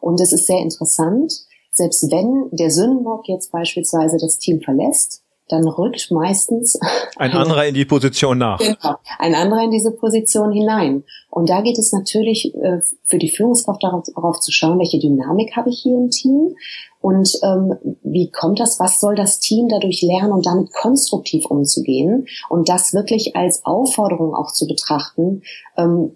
Und 0.00 0.20
es 0.20 0.32
ist 0.32 0.46
sehr 0.46 0.60
interessant, 0.60 1.32
selbst 1.70 2.10
wenn 2.10 2.48
der 2.50 2.70
Sündenbock 2.70 3.28
jetzt 3.28 3.52
beispielsweise 3.52 4.16
das 4.18 4.38
Team 4.38 4.60
verlässt, 4.60 5.22
dann 5.48 5.66
rückt 5.66 6.10
meistens 6.10 6.78
ein 7.16 7.32
anderer 7.32 7.66
in 7.66 7.74
die 7.74 7.84
Position 7.84 8.38
nach. 8.38 8.58
Genau, 8.58 8.96
ein 9.18 9.34
anderer 9.34 9.64
in 9.64 9.70
diese 9.70 9.90
Position 9.92 10.52
hinein. 10.52 11.04
Und 11.30 11.48
da 11.48 11.60
geht 11.60 11.78
es 11.78 11.92
natürlich 11.92 12.54
äh, 12.54 12.80
für 13.04 13.18
die 13.18 13.30
Führungskraft 13.30 13.82
darauf, 13.82 14.04
darauf, 14.14 14.40
zu 14.40 14.52
schauen, 14.52 14.78
welche 14.78 14.98
Dynamik 14.98 15.56
habe 15.56 15.70
ich 15.70 15.80
hier 15.82 15.96
im 15.96 16.10
Team? 16.10 16.54
Und 17.00 17.30
ähm, 17.44 17.74
wie 18.02 18.30
kommt 18.30 18.60
das, 18.60 18.80
was 18.80 19.00
soll 19.00 19.14
das 19.14 19.38
Team 19.38 19.68
dadurch 19.68 20.02
lernen 20.02 20.32
und 20.32 20.46
damit 20.46 20.72
konstruktiv 20.72 21.46
umzugehen? 21.46 22.26
Und 22.48 22.68
das 22.68 22.92
wirklich 22.92 23.36
als 23.36 23.64
Aufforderung 23.64 24.34
auch 24.34 24.52
zu 24.52 24.66
betrachten, 24.66 25.42
ähm, 25.76 26.12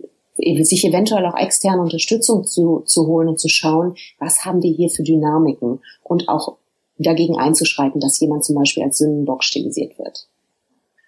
sich 0.63 0.85
eventuell 0.85 1.25
auch 1.27 1.37
externe 1.37 1.83
Unterstützung 1.83 2.45
zu, 2.45 2.81
zu 2.81 3.07
holen 3.07 3.29
und 3.29 3.39
zu 3.39 3.49
schauen, 3.49 3.95
was 4.19 4.45
haben 4.45 4.63
wir 4.63 4.73
hier 4.73 4.89
für 4.89 5.03
Dynamiken? 5.03 5.81
Und 6.03 6.29
auch 6.29 6.57
dagegen 7.03 7.39
einzuschreiten, 7.39 8.01
dass 8.01 8.21
jemand 8.21 8.45
zum 8.45 8.57
Beispiel 8.57 8.83
als 8.83 8.99
Sündenbock 8.99 9.45
stilisiert 9.45 9.99
wird. 9.99 10.29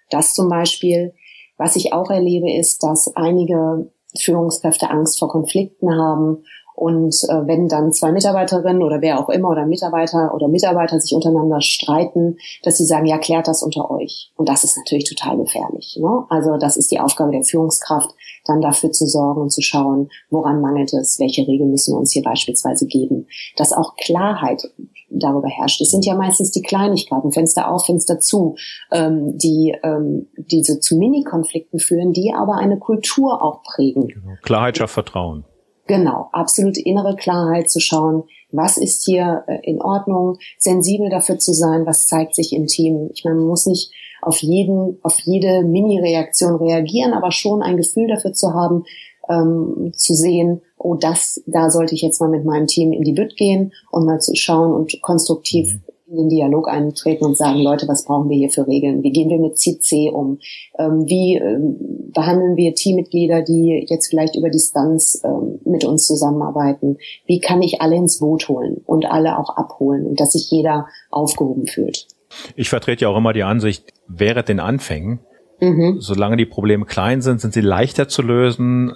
Das 0.09 0.33
zum 0.33 0.49
Beispiel, 0.49 1.13
was 1.57 1.75
ich 1.75 1.93
auch 1.93 2.09
erlebe, 2.09 2.51
ist, 2.51 2.83
dass 2.83 3.15
einige 3.15 3.91
Führungskräfte 4.17 4.89
Angst 4.89 5.19
vor 5.19 5.29
Konflikten 5.29 5.91
haben 5.91 6.43
und 6.75 7.15
äh, 7.29 7.47
wenn 7.47 7.69
dann 7.69 7.93
zwei 7.93 8.11
Mitarbeiterinnen 8.11 8.83
oder 8.83 9.01
wer 9.01 9.19
auch 9.19 9.29
immer 9.29 9.49
oder 9.49 9.65
Mitarbeiter 9.65 10.33
oder 10.33 10.49
Mitarbeiter 10.49 10.99
sich 10.99 11.15
untereinander 11.15 11.61
streiten, 11.61 12.37
dass 12.63 12.77
sie 12.77 12.85
sagen, 12.85 13.05
ja, 13.05 13.17
klärt 13.17 13.47
das 13.47 13.63
unter 13.63 13.89
euch. 13.89 14.33
Und 14.35 14.49
das 14.49 14.65
ist 14.65 14.77
natürlich 14.77 15.05
total 15.05 15.37
gefährlich. 15.37 15.97
Ne? 16.01 16.25
Also 16.29 16.57
das 16.57 16.75
ist 16.75 16.91
die 16.91 16.99
Aufgabe 16.99 17.31
der 17.31 17.43
Führungskraft, 17.43 18.13
dann 18.43 18.59
dafür 18.59 18.91
zu 18.91 19.05
sorgen 19.05 19.41
und 19.41 19.51
zu 19.51 19.61
schauen, 19.61 20.09
woran 20.29 20.59
mangelt 20.59 20.93
es, 20.93 21.17
welche 21.17 21.47
Regeln 21.47 21.71
müssen 21.71 21.93
wir 21.93 21.99
uns 21.99 22.11
hier 22.11 22.23
beispielsweise 22.23 22.85
geben. 22.87 23.27
Dass 23.55 23.71
auch 23.71 23.95
Klarheit 23.95 24.69
darüber 25.09 25.47
herrscht. 25.47 25.81
Es 25.81 25.91
sind 25.91 26.05
ja 26.05 26.15
meistens 26.15 26.51
die 26.51 26.61
Kleinigkeiten, 26.61 27.31
Fenster 27.31 27.71
auf, 27.71 27.85
Fenster 27.85 28.19
zu, 28.19 28.55
ähm, 28.91 29.37
die 29.37 29.75
ähm, 29.83 30.27
diese 30.37 30.79
zu 30.79 30.97
Mini-Konflikten 30.97 31.79
führen, 31.79 32.13
die 32.13 32.33
aber 32.35 32.55
eine 32.55 32.79
Kultur 32.79 33.43
auch 33.43 33.63
prägen. 33.63 34.07
Genau. 34.07 34.33
Klarheit 34.41 34.77
schafft 34.77 34.93
Vertrauen. 34.93 35.45
Genau, 35.87 36.29
absolute 36.31 36.81
innere 36.81 37.15
Klarheit 37.15 37.69
zu 37.69 37.79
schauen, 37.79 38.23
was 38.51 38.77
ist 38.77 39.05
hier 39.05 39.43
äh, 39.47 39.59
in 39.63 39.81
Ordnung, 39.81 40.37
sensibel 40.57 41.09
dafür 41.09 41.37
zu 41.37 41.53
sein, 41.53 41.85
was 41.85 42.07
zeigt 42.07 42.33
sich 42.35 42.53
im 42.53 42.65
Team. 42.65 43.09
Ich 43.13 43.23
meine, 43.23 43.37
man 43.37 43.47
muss 43.47 43.67
nicht 43.67 43.91
auf 44.21 44.41
jeden, 44.41 44.97
auf 45.03 45.19
jede 45.19 45.63
Mini-Reaktion 45.63 46.55
reagieren, 46.55 47.13
aber 47.13 47.31
schon 47.31 47.61
ein 47.61 47.77
Gefühl 47.77 48.07
dafür 48.07 48.33
zu 48.33 48.53
haben, 48.53 48.83
ähm, 49.29 49.91
zu 49.95 50.13
sehen, 50.13 50.61
oh, 50.77 50.95
das, 50.95 51.41
da 51.45 51.69
sollte 51.69 51.95
ich 51.95 52.01
jetzt 52.01 52.19
mal 52.19 52.29
mit 52.29 52.45
meinem 52.45 52.67
Team 52.67 52.91
in 52.91 53.03
die 53.03 53.13
Bütt 53.13 53.37
gehen 53.37 53.73
und 53.91 54.05
mal 54.05 54.19
zu 54.19 54.35
schauen 54.35 54.73
und 54.73 55.01
konstruktiv 55.01 55.73
mhm 55.73 55.81
in 56.07 56.17
den 56.17 56.29
Dialog 56.29 56.67
eintreten 56.67 57.25
und 57.25 57.37
sagen, 57.37 57.59
Leute, 57.59 57.87
was 57.87 58.05
brauchen 58.05 58.29
wir 58.29 58.37
hier 58.37 58.49
für 58.49 58.67
Regeln? 58.67 59.03
Wie 59.03 59.11
gehen 59.11 59.29
wir 59.29 59.39
mit 59.39 59.57
CC 59.57 60.11
um? 60.11 60.39
Ähm, 60.77 61.05
wie 61.07 61.35
ähm, 61.35 61.77
behandeln 62.13 62.55
wir 62.55 62.75
Teammitglieder, 62.75 63.41
die 63.41 63.85
jetzt 63.89 64.07
vielleicht 64.07 64.35
über 64.35 64.49
Distanz 64.49 65.21
ähm, 65.23 65.59
mit 65.65 65.83
uns 65.83 66.05
zusammenarbeiten? 66.05 66.97
Wie 67.25 67.39
kann 67.39 67.61
ich 67.61 67.81
alle 67.81 67.95
ins 67.95 68.19
Boot 68.19 68.47
holen 68.47 68.81
und 68.85 69.05
alle 69.05 69.39
auch 69.39 69.57
abholen 69.57 70.05
und 70.05 70.19
dass 70.19 70.33
sich 70.33 70.49
jeder 70.51 70.87
aufgehoben 71.09 71.65
fühlt? 71.65 72.07
Ich 72.55 72.69
vertrete 72.69 73.05
ja 73.05 73.09
auch 73.09 73.17
immer 73.17 73.33
die 73.33 73.43
Ansicht, 73.43 73.85
während 74.07 74.49
den 74.49 74.59
Anfängen, 74.59 75.19
mhm. 75.59 75.97
solange 75.99 76.37
die 76.37 76.45
Probleme 76.45 76.85
klein 76.85 77.21
sind, 77.21 77.41
sind 77.41 77.53
sie 77.53 77.61
leichter 77.61 78.07
zu 78.07 78.21
lösen, 78.21 78.93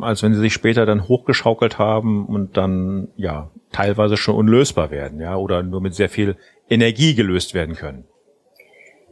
als 0.00 0.22
wenn 0.22 0.34
sie 0.34 0.40
sich 0.40 0.52
später 0.52 0.86
dann 0.86 1.08
hochgeschaukelt 1.08 1.78
haben 1.78 2.26
und 2.26 2.56
dann, 2.56 3.08
ja, 3.16 3.50
teilweise 3.70 4.16
schon 4.16 4.36
unlösbar 4.36 4.90
werden, 4.90 5.20
ja, 5.20 5.36
oder 5.36 5.62
nur 5.62 5.80
mit 5.80 5.94
sehr 5.94 6.08
viel 6.08 6.36
Energie 6.68 7.14
gelöst 7.14 7.54
werden 7.54 7.74
können. 7.74 8.04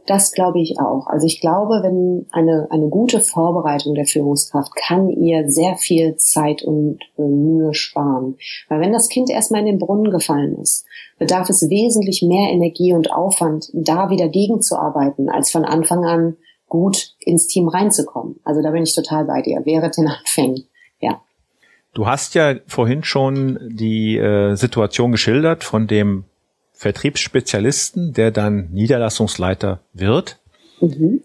Das 0.07 0.31
glaube 0.31 0.59
ich 0.59 0.79
auch. 0.79 1.07
Also 1.07 1.27
ich 1.27 1.41
glaube, 1.41 1.81
wenn 1.83 2.25
eine, 2.31 2.67
eine 2.71 2.89
gute 2.89 3.19
Vorbereitung 3.19 3.93
der 3.93 4.05
Führungskraft 4.05 4.75
kann 4.75 5.09
ihr 5.09 5.47
sehr 5.47 5.75
viel 5.75 6.15
Zeit 6.15 6.63
und 6.63 6.99
äh, 7.17 7.21
Mühe 7.21 7.73
sparen. 7.73 8.35
Weil 8.67 8.81
wenn 8.81 8.91
das 8.91 9.09
Kind 9.09 9.29
erstmal 9.29 9.61
in 9.61 9.67
den 9.67 9.79
Brunnen 9.79 10.11
gefallen 10.11 10.57
ist, 10.59 10.85
bedarf 11.19 11.49
es 11.49 11.69
wesentlich 11.69 12.23
mehr 12.23 12.51
Energie 12.51 12.93
und 12.93 13.11
Aufwand, 13.11 13.69
da 13.73 14.09
wieder 14.09 14.27
gegenzuarbeiten, 14.27 15.29
als 15.29 15.51
von 15.51 15.65
Anfang 15.65 16.03
an 16.03 16.37
gut 16.71 17.15
ins 17.19 17.47
Team 17.47 17.67
reinzukommen. 17.67 18.39
Also 18.45 18.61
da 18.61 18.71
bin 18.71 18.83
ich 18.83 18.95
total 18.95 19.25
bei 19.25 19.41
dir. 19.41 19.61
Wäre 19.65 19.91
den 19.91 20.07
Anfängen. 20.07 20.63
Ja. 21.01 21.21
Du 21.93 22.07
hast 22.07 22.33
ja 22.33 22.55
vorhin 22.65 23.03
schon 23.03 23.59
die 23.61 24.17
äh, 24.17 24.55
Situation 24.55 25.11
geschildert 25.11 25.65
von 25.65 25.85
dem 25.85 26.23
Vertriebsspezialisten, 26.71 28.13
der 28.13 28.31
dann 28.31 28.69
Niederlassungsleiter 28.71 29.81
wird. 29.91 30.39
Mhm. 30.79 31.21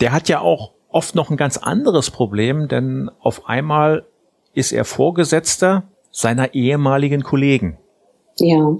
Der 0.00 0.10
hat 0.10 0.28
ja 0.28 0.40
auch 0.40 0.72
oft 0.88 1.14
noch 1.14 1.30
ein 1.30 1.36
ganz 1.36 1.58
anderes 1.58 2.10
Problem, 2.10 2.66
denn 2.66 3.08
auf 3.20 3.48
einmal 3.48 4.04
ist 4.52 4.72
er 4.72 4.84
Vorgesetzter 4.84 5.84
seiner 6.10 6.54
ehemaligen 6.54 7.22
Kollegen. 7.22 7.78
Ja. 8.38 8.76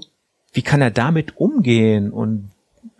Wie 0.51 0.63
kann 0.63 0.81
er 0.81 0.91
damit 0.91 1.37
umgehen 1.37 2.11
und 2.11 2.51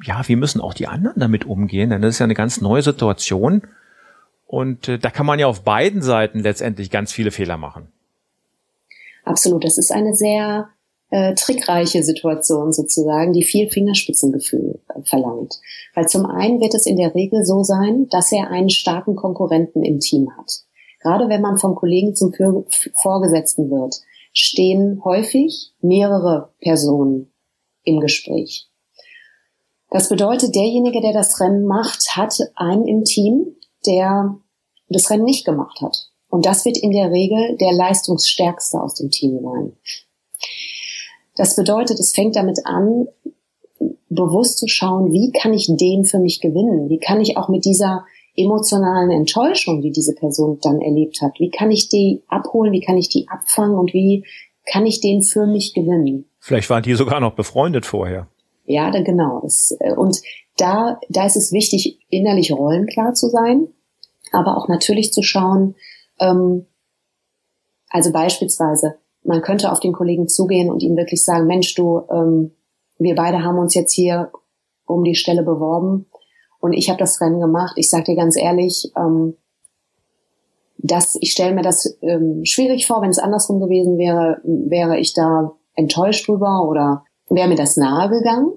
ja, 0.04 0.28
wie 0.28 0.36
müssen 0.36 0.62
auch 0.62 0.74
die 0.74 0.88
anderen 0.88 1.20
damit 1.20 1.46
umgehen? 1.46 1.90
Denn 1.90 2.02
das 2.02 2.16
ist 2.16 2.20
ja 2.20 2.26
eine 2.26 2.34
ganz 2.34 2.62
neue 2.62 2.82
Situation. 2.82 3.64
Und 4.48 4.88
äh, 4.88 4.98
da 4.98 5.10
kann 5.10 5.26
man 5.26 5.40
ja 5.40 5.48
auf 5.48 5.64
beiden 5.64 6.02
Seiten 6.02 6.40
letztendlich 6.40 6.90
ganz 6.90 7.12
viele 7.12 7.32
Fehler 7.32 7.58
machen. 7.58 7.88
Absolut. 9.26 9.64
Das 9.64 9.78
ist 9.78 9.92
eine 9.92 10.16
sehr 10.16 10.70
äh, 11.12 11.36
trickreiche 11.36 12.04
Situation 12.04 12.72
sozusagen, 12.72 13.34
die 13.34 13.44
viel 13.44 13.70
Fingerspitzengefühl 13.70 14.80
äh, 14.90 15.02
verlangt. 15.04 15.60
Weil 15.94 16.08
zum 16.08 16.26
einen 16.26 16.62
wird 16.62 16.74
es 16.74 16.86
in 16.86 16.98
der 16.98 17.14
Regel 17.14 17.44
so 17.46 17.64
sein, 17.64 18.08
dass 18.10 18.32
er 18.32 18.50
einen 18.50 18.70
starken 18.70 19.16
Konkurrenten 19.16 19.84
im 19.84 20.00
Team 20.00 20.30
hat. 20.38 20.64
Gerade 21.02 21.30
wenn 21.30 21.42
man 21.42 21.58
vom 21.58 21.76
Kollegen 21.76 22.16
zum 22.16 22.34
Vorgesetzten 23.02 23.70
wird, 23.70 23.96
stehen 24.34 25.02
häufig 25.04 25.74
mehrere 25.82 26.54
Personen 26.60 27.32
im 27.84 28.00
Gespräch. 28.00 28.69
Das 29.92 30.10
bedeutet, 30.10 30.56
derjenige, 30.56 31.02
der 31.02 31.14
das 31.14 31.40
Rennen 31.40 31.66
macht, 31.66 32.16
hat 32.16 32.36
einen 32.56 32.88
im 32.88 33.04
Team, 33.04 33.56
der 33.86 34.38
das 34.90 35.10
Rennen 35.10 35.24
nicht 35.24 35.46
gemacht 35.46 35.82
hat. 35.82 36.10
Und 36.30 36.46
das 36.46 36.64
wird 36.66 36.78
in 36.78 36.92
der 36.92 37.12
Regel 37.12 37.58
der 37.58 37.74
leistungsstärkste 37.74 38.80
aus 38.80 38.96
dem 38.96 39.10
Team 39.10 39.40
sein. 39.42 39.74
Das 41.36 41.56
bedeutet, 41.56 42.00
es 42.00 42.14
fängt 42.14 42.36
damit 42.36 42.60
an, 42.66 43.08
bewusst 44.10 44.58
zu 44.58 44.68
schauen, 44.68 45.12
wie 45.12 45.32
kann 45.32 45.54
ich 45.54 45.68
den 45.68 46.06
für 46.06 46.20
mich 46.20 46.42
gewinnen? 46.42 46.90
Wie 46.90 47.00
kann 47.00 47.22
ich 47.22 47.38
auch 47.38 47.50
mit 47.50 47.66
dieser 47.66 48.06
emotionalen 48.36 49.12
Enttäuschung, 49.12 49.82
die 49.82 49.92
diese 49.92 50.16
Person 50.16 50.60
dann 50.62 50.82
erlebt 50.82 51.22
hat, 51.22 51.40
wie 51.40 51.50
kann 51.50 51.72
ich 51.72 51.90
die 51.90 52.24
abholen, 52.28 52.72
wie 52.72 52.82
kann 52.82 52.98
ich 52.98 53.10
die 53.10 53.28
abfangen 53.28 53.78
und 53.78 53.94
wie 53.94 54.26
kann 54.72 54.86
ich 54.86 55.02
den 55.02 55.24
für 55.24 55.46
mich 55.46 55.74
gewinnen? 55.74 56.26
Vielleicht 56.40 56.70
waren 56.70 56.84
die 56.84 56.94
sogar 56.94 57.20
noch 57.20 57.34
befreundet 57.34 57.86
vorher. 57.86 58.28
Ja, 58.70 58.92
da, 58.92 59.02
genau. 59.02 59.40
Das, 59.42 59.76
äh, 59.80 59.96
und 59.96 60.22
da, 60.58 61.00
da 61.10 61.26
ist 61.26 61.36
es 61.36 61.52
wichtig, 61.52 62.06
innerlich 62.10 62.52
rollenklar 62.52 63.16
zu 63.16 63.28
sein, 63.28 63.68
aber 64.32 64.58
auch 64.58 64.68
natürlich 64.68 65.12
zu 65.12 65.24
schauen, 65.24 65.76
ähm, 66.20 66.68
also 67.90 68.12
beispielsweise, 68.12 69.00
man 69.24 69.42
könnte 69.42 69.72
auf 69.72 69.80
den 69.80 69.92
Kollegen 69.92 70.28
zugehen 70.28 70.72
und 70.72 70.84
ihm 70.84 70.96
wirklich 70.96 71.24
sagen, 71.24 71.48
Mensch, 71.48 71.74
du, 71.74 72.02
ähm, 72.12 72.52
wir 73.00 73.16
beide 73.16 73.44
haben 73.44 73.58
uns 73.58 73.74
jetzt 73.74 73.94
hier 73.94 74.32
um 74.86 75.04
die 75.04 75.16
Stelle 75.16 75.42
beworben 75.42 76.06
und 76.60 76.74
ich 76.74 76.90
habe 76.90 77.00
das 77.00 77.20
Rennen 77.20 77.40
gemacht. 77.40 77.74
Ich 77.76 77.90
sage 77.90 78.04
dir 78.04 78.16
ganz 78.16 78.38
ehrlich, 78.38 78.92
ähm, 78.96 79.36
dass 80.78 81.18
ich 81.20 81.32
stelle 81.32 81.56
mir 81.56 81.64
das 81.64 81.98
ähm, 82.04 82.46
schwierig 82.46 82.86
vor, 82.86 83.02
wenn 83.02 83.10
es 83.10 83.18
andersrum 83.18 83.60
gewesen 83.60 83.98
wäre, 83.98 84.42
wäre 84.44 85.00
ich 85.00 85.16
da 85.16 85.54
enttäuscht 85.74 86.28
drüber 86.28 86.68
oder 86.70 87.04
wäre 87.30 87.48
mir 87.48 87.56
das 87.56 87.78
nahe 87.78 88.10
gegangen, 88.10 88.54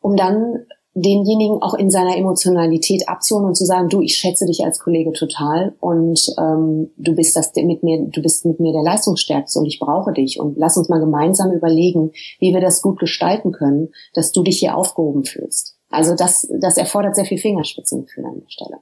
um 0.00 0.16
dann 0.16 0.66
denjenigen 0.94 1.62
auch 1.62 1.74
in 1.74 1.90
seiner 1.90 2.16
Emotionalität 2.16 3.08
abzuholen 3.08 3.46
und 3.48 3.54
zu 3.54 3.64
sagen, 3.64 3.88
du, 3.88 4.02
ich 4.02 4.16
schätze 4.16 4.44
dich 4.44 4.62
als 4.62 4.78
Kollege 4.78 5.12
total 5.12 5.74
und 5.80 6.20
ähm, 6.38 6.90
du 6.96 7.14
bist 7.14 7.34
das 7.34 7.52
mit 7.56 7.82
mir, 7.82 8.06
du 8.10 8.20
bist 8.20 8.44
mit 8.44 8.60
mir 8.60 8.72
der 8.72 8.82
Leistungsstärkste 8.82 9.58
und 9.58 9.66
ich 9.66 9.78
brauche 9.78 10.12
dich 10.12 10.38
und 10.38 10.58
lass 10.58 10.76
uns 10.76 10.90
mal 10.90 11.00
gemeinsam 11.00 11.50
überlegen, 11.52 12.12
wie 12.40 12.52
wir 12.52 12.60
das 12.60 12.82
gut 12.82 12.98
gestalten 12.98 13.52
können, 13.52 13.88
dass 14.12 14.32
du 14.32 14.42
dich 14.42 14.58
hier 14.58 14.76
aufgehoben 14.76 15.24
fühlst. 15.24 15.78
Also 15.88 16.14
das, 16.14 16.46
das 16.60 16.76
erfordert 16.76 17.16
sehr 17.16 17.24
viel 17.24 17.38
Fingerspitzengefühl 17.38 18.26
an 18.26 18.40
der 18.40 18.50
Stelle. 18.50 18.76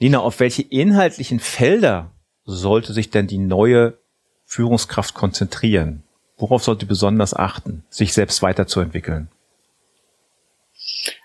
Lina, 0.00 0.20
auf 0.20 0.40
welche 0.40 0.62
inhaltlichen 0.62 1.38
Felder 1.38 2.10
sollte 2.44 2.92
sich 2.92 3.10
denn 3.10 3.26
die 3.28 3.38
neue 3.38 3.98
Führungskraft 4.44 5.14
konzentrieren? 5.14 6.02
Worauf 6.40 6.64
sollte 6.64 6.86
besonders 6.86 7.34
achten, 7.34 7.84
sich 7.90 8.14
selbst 8.14 8.42
weiterzuentwickeln? 8.42 9.28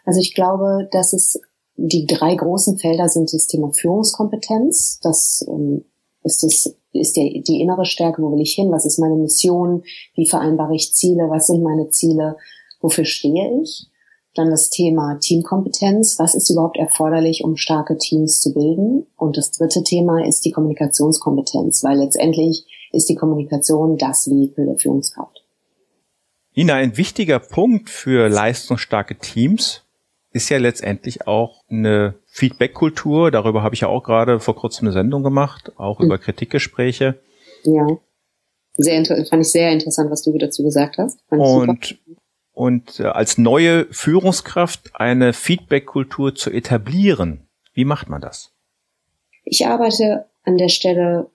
Also 0.05 0.19
ich 0.19 0.35
glaube, 0.35 0.89
dass 0.91 1.13
es 1.13 1.39
die 1.77 2.05
drei 2.05 2.35
großen 2.35 2.77
Felder 2.77 3.07
sind 3.07 3.33
das 3.33 3.47
Thema 3.47 3.71
Führungskompetenz. 3.71 4.99
Das 5.01 5.45
ähm, 5.47 5.85
ist 6.23 6.43
das 6.43 6.75
ist 6.91 7.17
der, 7.17 7.25
die 7.25 7.61
innere 7.61 7.85
Stärke, 7.85 8.21
wo 8.21 8.31
will 8.31 8.41
ich 8.41 8.53
hin, 8.53 8.71
was 8.71 8.85
ist 8.85 8.99
meine 8.99 9.15
Mission, 9.15 9.83
wie 10.15 10.27
vereinbare 10.27 10.75
ich 10.75 10.93
Ziele, 10.93 11.29
was 11.29 11.47
sind 11.47 11.61
meine 11.61 11.89
Ziele, 11.89 12.37
wofür 12.81 13.05
stehe 13.05 13.61
ich. 13.61 13.87
Dann 14.33 14.49
das 14.49 14.69
Thema 14.69 15.17
Teamkompetenz, 15.19 16.19
was 16.19 16.35
ist 16.35 16.49
überhaupt 16.49 16.77
erforderlich, 16.77 17.43
um 17.43 17.55
starke 17.55 17.97
Teams 17.97 18.41
zu 18.41 18.53
bilden. 18.53 19.07
Und 19.17 19.37
das 19.37 19.51
dritte 19.51 19.83
Thema 19.83 20.25
ist 20.25 20.43
die 20.43 20.51
Kommunikationskompetenz, 20.51 21.83
weil 21.83 21.99
letztendlich 21.99 22.65
ist 22.95 23.09
die 23.09 23.15
Kommunikation 23.15 23.97
das 23.97 24.29
Vehikel 24.29 24.65
der 24.65 24.77
Führungskraft. 24.77 25.43
Ina, 26.55 26.75
ein 26.75 26.97
wichtiger 26.97 27.39
Punkt 27.39 27.89
für 27.89 28.29
leistungsstarke 28.29 29.15
Teams 29.15 29.83
ist 30.31 30.49
ja 30.49 30.57
letztendlich 30.57 31.27
auch 31.27 31.63
eine 31.69 32.15
Feedback-Kultur. 32.27 33.31
Darüber 33.31 33.63
habe 33.63 33.75
ich 33.75 33.81
ja 33.81 33.87
auch 33.87 34.03
gerade 34.03 34.39
vor 34.39 34.55
kurzem 34.55 34.87
eine 34.87 34.93
Sendung 34.93 35.23
gemacht, 35.23 35.71
auch 35.77 35.99
mhm. 35.99 36.05
über 36.05 36.17
Kritikgespräche. 36.17 37.19
Ja. 37.63 37.87
Sehr 38.77 39.05
fand 39.05 39.41
ich 39.41 39.51
sehr 39.51 39.71
interessant, 39.71 40.11
was 40.11 40.23
du 40.23 40.37
dazu 40.37 40.63
gesagt 40.63 40.97
hast. 40.97 41.19
und, 41.29 41.97
und 42.53 42.99
äh, 42.99 43.03
als 43.03 43.37
neue 43.37 43.85
Führungskraft 43.91 44.91
eine 44.95 45.31
Feedback-Kultur 45.31 46.35
zu 46.35 46.51
etablieren. 46.51 47.47
Wie 47.73 47.85
macht 47.85 48.09
man 48.09 48.21
das? 48.21 48.51
Ich 49.45 49.65
arbeite 49.65 50.25
an 50.43 50.57
der 50.57 50.69
Stelle 50.69 51.29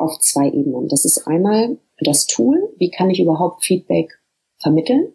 auf 0.00 0.18
zwei 0.20 0.48
Ebenen. 0.48 0.88
Das 0.88 1.04
ist 1.04 1.26
einmal 1.26 1.78
das 2.00 2.26
Tool. 2.26 2.72
Wie 2.78 2.90
kann 2.90 3.10
ich 3.10 3.20
überhaupt 3.20 3.64
Feedback 3.64 4.18
vermitteln? 4.58 5.12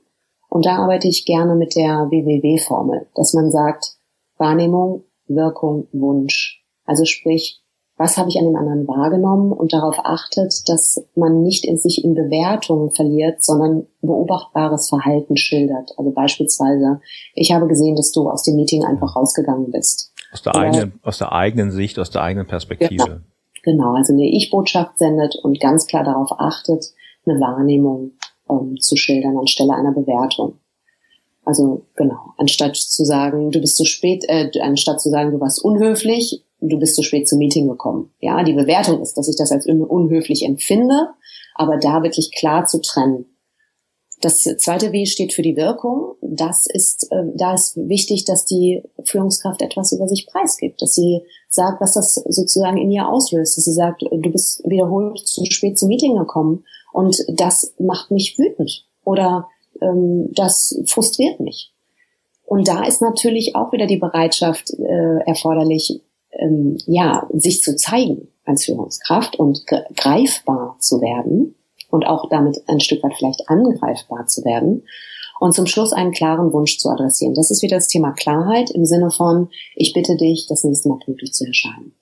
Und 0.50 0.65
da 0.65 0.78
arbeite 0.78 1.08
ich 1.08 1.26
gerne 1.26 1.56
mit 1.56 1.76
der 1.76 2.10
WWW-Formel, 2.10 3.08
dass 3.15 3.34
man 3.34 3.52
sagt, 3.52 3.98
Wahrnehmung, 4.38 5.04
Wirkung, 5.28 5.88
Wunsch. 5.91 6.63
Also 6.86 7.06
sprich, 7.06 7.62
was 7.98 8.17
habe 8.17 8.30
ich 8.30 8.38
an 8.38 8.45
dem 8.45 8.56
anderen 8.56 8.88
wahrgenommen 8.88 9.54
und 9.54 9.71
darauf 9.71 9.98
achtet, 10.04 10.67
dass 10.67 11.06
man 11.15 11.41
nicht 11.43 11.65
in 11.65 11.78
sich 11.78 12.04
in 12.04 12.13
Bewertungen 12.13 12.91
verliert, 12.91 13.43
sondern 13.43 13.88
beobachtbares 14.02 14.89
Verhalten 14.89 15.38
schildert. 15.38 15.91
Also 15.98 16.12
beispielsweise, 16.12 17.00
ich 17.34 17.54
habe 17.54 17.67
gesehen, 17.67 17.95
dass 17.95 18.12
du 18.12 18.30
aus 18.30 18.43
dem 18.43 18.56
Meeting 18.56 18.84
einfach 18.84 19.15
rausgegangen 19.15 19.71
bist. 19.71 20.13
Aus 20.34 20.41
der, 20.41 20.56
Oder, 20.56 20.62
eigenen, 20.62 21.00
aus 21.04 21.17
der 21.17 21.32
eigenen 21.32 21.71
Sicht, 21.71 21.98
aus 21.98 22.12
der 22.12 22.21
eigenen 22.21 22.48
Perspektive. 22.48 23.06
Genau, 23.06 23.19
genau 23.65 23.95
also 23.95 24.13
eine 24.13 24.30
Ich-Botschaft 24.30 24.97
sendet 24.97 25.36
und 25.43 25.60
ganz 25.60 25.88
klar 25.88 26.06
darauf 26.06 26.32
achtet, 26.39 26.86
eine 27.25 27.39
Wahrnehmung 27.41 28.12
ähm, 28.49 28.78
zu 28.80 28.95
schildern 28.95 29.38
anstelle 29.38 29.73
einer 29.73 29.91
Bewertung. 29.91 30.60
Also 31.43 31.86
genau, 31.95 32.34
anstatt 32.38 32.75
zu 32.75 33.04
sagen, 33.04 33.51
du 33.51 33.60
bist 33.60 33.75
zu 33.75 33.86
spät, 33.86 34.23
äh, 34.28 34.49
anstatt 34.62 35.01
zu 35.01 35.10
sagen, 35.10 35.32
du 35.32 35.39
warst 35.39 35.63
unhöflich, 35.63 36.43
du 36.60 36.80
bist 36.80 36.95
zu 36.95 37.04
spät 37.04 37.28
zum 37.28 37.38
Meeting 37.39 37.67
gekommen. 37.67 38.12
Ja, 38.19 38.43
die 38.43 38.54
Bewertung 38.54 39.01
ist, 39.01 39.15
dass 39.15 39.28
ich 39.28 39.36
das 39.36 39.51
als 39.51 39.67
unhöflich 39.67 40.43
empfinde, 40.43 41.10
aber 41.54 41.78
da 41.78 42.01
wirklich 42.01 42.32
klar 42.32 42.65
zu 42.65 42.82
trennen. 42.82 43.25
Das 44.25 44.39
zweite 44.39 44.91
W 44.91 45.05
steht 45.05 45.33
für 45.33 45.43
die 45.43 45.55
Wirkung. 45.55 46.15
Das 46.19 46.65
ist, 46.65 47.11
äh, 47.11 47.25
da 47.35 47.53
ist 47.53 47.77
wichtig, 47.77 48.25
dass 48.25 48.43
die 48.43 48.81
Führungskraft 49.03 49.61
etwas 49.61 49.91
über 49.91 50.07
sich 50.07 50.25
preisgibt, 50.25 50.81
dass 50.81 50.95
sie 50.95 51.21
sagt, 51.47 51.79
was 51.79 51.93
das 51.93 52.15
sozusagen 52.15 52.79
in 52.79 52.89
ihr 52.89 53.07
auslöst, 53.07 53.55
dass 53.55 53.65
sie 53.65 53.73
sagt, 53.73 54.01
du 54.01 54.31
bist 54.31 54.63
wiederholt 54.67 55.19
zu 55.19 55.45
spät 55.51 55.77
zum 55.77 55.89
Meeting 55.89 56.17
gekommen 56.17 56.65
und 56.91 57.23
das 57.38 57.75
macht 57.77 58.09
mich 58.09 58.35
wütend 58.39 58.88
oder 59.03 59.47
ähm, 59.79 60.31
das 60.33 60.75
frustriert 60.88 61.39
mich. 61.39 61.71
Und 62.45 62.67
da 62.67 62.83
ist 62.83 63.03
natürlich 63.03 63.55
auch 63.55 63.73
wieder 63.73 63.85
die 63.85 63.97
Bereitschaft 63.97 64.71
äh, 64.71 65.19
erforderlich, 65.27 66.01
ähm, 66.31 66.79
ja, 66.88 67.27
sich 67.31 67.61
zu 67.61 67.75
zeigen 67.75 68.29
als 68.43 68.65
Führungskraft 68.65 69.38
und 69.38 69.67
greifbar 69.67 70.77
zu 70.79 70.99
werden 70.99 71.53
und 71.95 72.05
auch 72.05 72.29
damit 72.29 72.62
ein 72.67 72.79
Stück 72.79 73.03
weit 73.03 73.15
vielleicht 73.17 73.49
angreifbar 73.49 74.27
zu 74.27 74.43
werden 74.43 74.84
und 75.39 75.53
zum 75.53 75.65
Schluss 75.65 75.93
einen 75.93 76.12
klaren 76.12 76.53
Wunsch 76.53 76.77
zu 76.77 76.89
adressieren. 76.89 77.34
Das 77.34 77.51
ist 77.51 77.62
wieder 77.62 77.77
das 77.77 77.88
Thema 77.88 78.12
Klarheit 78.12 78.71
im 78.71 78.86
Sinne 78.86 79.12
von, 79.12 79.49
ich 79.75 79.93
bitte 79.93 80.15
dich, 80.15 80.47
das 80.47 80.63
nächste 80.63 80.89
Mal 80.89 80.99
pünktlich 81.03 81.34
zu 81.34 81.45
erscheinen. 81.45 81.93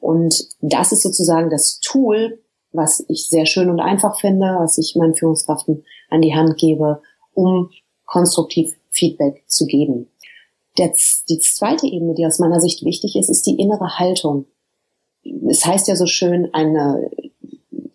Und 0.00 0.48
das 0.60 0.92
ist 0.92 1.02
sozusagen 1.02 1.50
das 1.50 1.80
Tool, 1.80 2.40
was 2.72 3.04
ich 3.08 3.28
sehr 3.28 3.46
schön 3.46 3.70
und 3.70 3.80
einfach 3.80 4.18
finde, 4.18 4.56
was 4.58 4.78
ich 4.78 4.94
meinen 4.96 5.14
Führungskräften 5.14 5.84
an 6.08 6.22
die 6.22 6.34
Hand 6.34 6.56
gebe, 6.56 7.02
um 7.34 7.70
konstruktiv 8.06 8.74
Feedback 8.90 9.44
zu 9.46 9.66
geben. 9.66 10.08
Der, 10.78 10.92
die 11.28 11.38
zweite 11.40 11.86
Ebene, 11.86 12.14
die 12.14 12.26
aus 12.26 12.38
meiner 12.38 12.60
Sicht 12.60 12.84
wichtig 12.84 13.16
ist, 13.16 13.28
ist 13.28 13.46
die 13.46 13.56
innere 13.56 13.98
Haltung. 13.98 14.46
Es 15.48 15.66
heißt 15.66 15.88
ja 15.88 15.96
so 15.96 16.06
schön, 16.06 16.48
eine, 16.54 17.10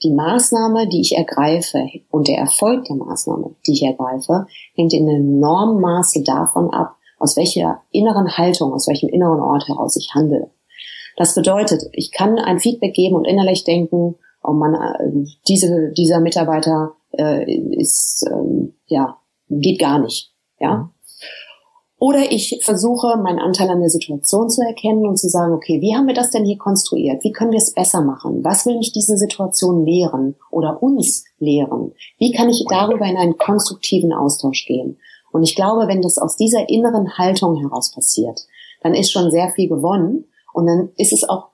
die 0.06 0.14
Maßnahme, 0.14 0.88
die 0.88 1.02
ich 1.02 1.18
ergreife 1.18 1.90
und 2.12 2.28
der 2.28 2.38
Erfolg 2.38 2.86
der 2.86 2.96
Maßnahme, 2.96 3.56
die 3.66 3.74
ich 3.74 3.84
ergreife, 3.84 4.46
hängt 4.76 4.94
in 4.94 5.08
enormem 5.08 5.82
Maße 5.82 6.24
davon 6.24 6.70
ab, 6.70 6.96
aus 7.18 7.36
welcher 7.36 7.82
inneren 7.92 8.38
Haltung, 8.38 8.72
aus 8.74 8.88
welchem 8.88 9.10
inneren 9.10 9.40
Ort 9.40 9.68
heraus 9.68 9.96
ich 9.98 10.14
handle. 10.14 10.52
Das 11.18 11.34
bedeutet, 11.34 11.84
ich 11.94 12.12
kann 12.12 12.38
ein 12.38 12.60
Feedback 12.60 12.94
geben 12.94 13.16
und 13.16 13.26
innerlich 13.26 13.64
denken, 13.64 14.16
oh 14.44 14.52
man, 14.52 14.76
äh, 14.76 15.26
diese, 15.48 15.92
dieser 15.94 16.20
Mitarbeiter 16.20 16.92
äh, 17.18 17.52
ist, 17.72 18.26
ähm, 18.32 18.76
ja, 18.86 19.18
geht 19.50 19.80
gar 19.80 20.00
nicht, 20.00 20.34
ja. 20.60 20.92
Oder 22.06 22.32
ich 22.32 22.60
versuche, 22.62 23.18
meinen 23.18 23.40
Anteil 23.40 23.68
an 23.68 23.80
der 23.80 23.90
Situation 23.90 24.48
zu 24.48 24.62
erkennen 24.62 25.08
und 25.08 25.18
zu 25.18 25.28
sagen, 25.28 25.56
okay, 25.56 25.82
wie 25.82 25.96
haben 25.96 26.06
wir 26.06 26.14
das 26.14 26.30
denn 26.30 26.46
hier 26.46 26.60
konstruiert? 26.60 27.24
Wie 27.24 27.32
können 27.32 27.50
wir 27.50 27.58
es 27.58 27.74
besser 27.74 28.04
machen? 28.04 28.44
Was 28.44 28.68
will 28.68 28.78
mich 28.78 28.92
diese 28.92 29.18
Situation 29.18 29.88
lehren 29.88 30.36
oder 30.52 30.84
uns 30.84 31.26
lehren? 31.40 31.94
Wie 32.20 32.32
kann 32.32 32.48
ich 32.48 32.64
darüber 32.70 33.08
in 33.08 33.18
einen 33.18 33.40
konstruktiven 33.40 34.14
Austausch 34.14 34.68
gehen? 34.68 35.00
Und 35.32 35.42
ich 35.42 35.56
glaube, 35.56 35.88
wenn 35.88 36.04
das 36.04 36.20
aus 36.20 36.38
dieser 36.38 36.70
inneren 36.70 37.18
Haltung 37.18 37.56
heraus 37.56 37.92
passiert, 37.92 38.40
dann 38.84 38.94
ist 38.94 39.12
schon 39.12 39.32
sehr 39.32 39.50
viel 39.56 39.68
gewonnen 39.68 40.26
und 40.54 40.68
dann 40.68 40.90
ist 40.98 41.12
es 41.12 41.28
auch 41.28 41.54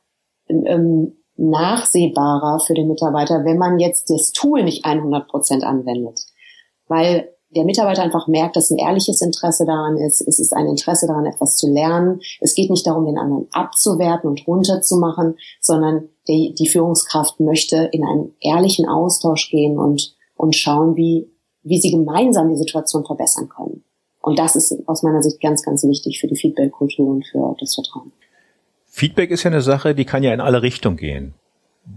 ähm, 0.49 1.13
nachsehbarer 1.37 2.59
für 2.59 2.73
den 2.73 2.89
Mitarbeiter, 2.89 3.45
wenn 3.45 3.57
man 3.57 3.79
jetzt 3.79 4.09
das 4.09 4.33
Tool 4.33 4.65
nicht 4.65 4.83
100 4.83 5.29
Prozent 5.29 5.63
anwendet. 5.63 6.19
Weil 6.89 7.29
der 7.55 7.65
Mitarbeiter 7.65 8.01
einfach 8.01 8.27
merkt, 8.27 8.55
dass 8.55 8.71
ein 8.71 8.77
ehrliches 8.77 9.21
Interesse 9.21 9.65
daran 9.65 9.97
ist. 9.97 10.21
Es 10.21 10.39
ist 10.39 10.53
ein 10.53 10.67
Interesse 10.67 11.07
daran, 11.07 11.25
etwas 11.25 11.57
zu 11.57 11.71
lernen. 11.71 12.21
Es 12.39 12.55
geht 12.55 12.69
nicht 12.69 12.87
darum, 12.87 13.05
den 13.05 13.17
anderen 13.17 13.47
abzuwerten 13.51 14.29
und 14.29 14.47
runterzumachen, 14.47 15.35
sondern 15.59 16.09
die, 16.27 16.55
die 16.57 16.67
Führungskraft 16.67 17.39
möchte 17.39 17.89
in 17.91 18.05
einen 18.05 18.33
ehrlichen 18.39 18.87
Austausch 18.87 19.49
gehen 19.49 19.77
und, 19.77 20.15
und 20.35 20.55
schauen, 20.55 20.95
wie, 20.95 21.29
wie 21.63 21.79
sie 21.79 21.91
gemeinsam 21.91 22.49
die 22.49 22.57
Situation 22.57 23.05
verbessern 23.05 23.49
können. 23.49 23.83
Und 24.21 24.39
das 24.39 24.55
ist 24.55 24.87
aus 24.87 25.03
meiner 25.03 25.21
Sicht 25.21 25.41
ganz, 25.41 25.63
ganz 25.63 25.83
wichtig 25.83 26.19
für 26.21 26.27
die 26.27 26.37
Feedback-Kultur 26.37 27.07
und 27.07 27.25
für 27.25 27.55
das 27.59 27.75
Vertrauen. 27.75 28.11
Feedback 28.85 29.31
ist 29.31 29.43
ja 29.43 29.51
eine 29.51 29.61
Sache, 29.61 29.95
die 29.95 30.05
kann 30.05 30.23
ja 30.23 30.33
in 30.33 30.41
alle 30.41 30.61
Richtungen 30.61 30.97
gehen. 30.97 31.33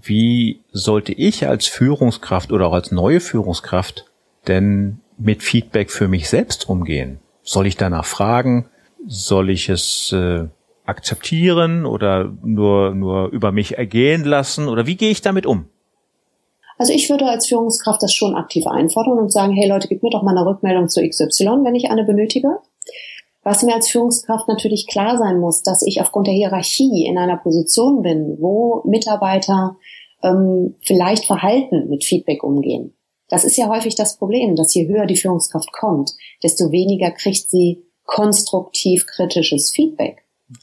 Wie 0.02 0.60
sollte 0.72 1.12
ich 1.12 1.46
als 1.46 1.66
Führungskraft 1.66 2.50
oder 2.50 2.68
auch 2.68 2.72
als 2.72 2.90
neue 2.90 3.20
Führungskraft 3.20 4.06
denn 4.46 5.00
mit 5.18 5.42
Feedback 5.42 5.90
für 5.90 6.08
mich 6.08 6.28
selbst 6.28 6.68
umgehen? 6.68 7.20
Soll 7.42 7.66
ich 7.66 7.76
danach 7.76 8.04
fragen? 8.04 8.68
Soll 9.06 9.50
ich 9.50 9.68
es 9.68 10.12
äh, 10.12 10.46
akzeptieren 10.84 11.86
oder 11.86 12.32
nur, 12.42 12.94
nur 12.94 13.28
über 13.28 13.52
mich 13.52 13.78
ergehen 13.78 14.24
lassen? 14.24 14.68
Oder 14.68 14.86
wie 14.86 14.96
gehe 14.96 15.10
ich 15.10 15.20
damit 15.20 15.46
um? 15.46 15.66
Also 16.76 16.92
ich 16.92 17.08
würde 17.08 17.26
als 17.26 17.46
Führungskraft 17.46 18.02
das 18.02 18.12
schon 18.12 18.34
aktiv 18.34 18.66
einfordern 18.66 19.18
und 19.18 19.32
sagen, 19.32 19.52
hey 19.52 19.68
Leute, 19.68 19.88
gib 19.88 20.02
mir 20.02 20.10
doch 20.10 20.22
mal 20.22 20.36
eine 20.36 20.46
Rückmeldung 20.46 20.88
zu 20.88 21.06
XY, 21.06 21.62
wenn 21.62 21.74
ich 21.74 21.90
eine 21.90 22.04
benötige. 22.04 22.58
Was 23.42 23.62
mir 23.62 23.74
als 23.74 23.90
Führungskraft 23.90 24.48
natürlich 24.48 24.86
klar 24.86 25.18
sein 25.18 25.38
muss, 25.38 25.62
dass 25.62 25.82
ich 25.82 26.00
aufgrund 26.00 26.26
der 26.26 26.34
Hierarchie 26.34 27.06
in 27.06 27.18
einer 27.18 27.36
Position 27.36 28.02
bin, 28.02 28.38
wo 28.40 28.82
Mitarbeiter 28.86 29.76
ähm, 30.22 30.74
vielleicht 30.80 31.26
verhalten 31.26 31.88
mit 31.88 32.04
Feedback 32.04 32.42
umgehen. 32.42 32.94
Das 33.34 33.42
ist 33.42 33.56
ja 33.56 33.68
häufig 33.68 33.96
das 33.96 34.16
Problem, 34.16 34.54
dass 34.54 34.72
je 34.74 34.86
höher 34.86 35.06
die 35.06 35.16
Führungskraft 35.16 35.72
kommt, 35.72 36.12
desto 36.44 36.70
weniger 36.70 37.10
kriegt 37.10 37.50
sie 37.50 37.82
konstruktiv 38.04 39.06
kritisches 39.08 39.72
Feedback. 39.72 40.22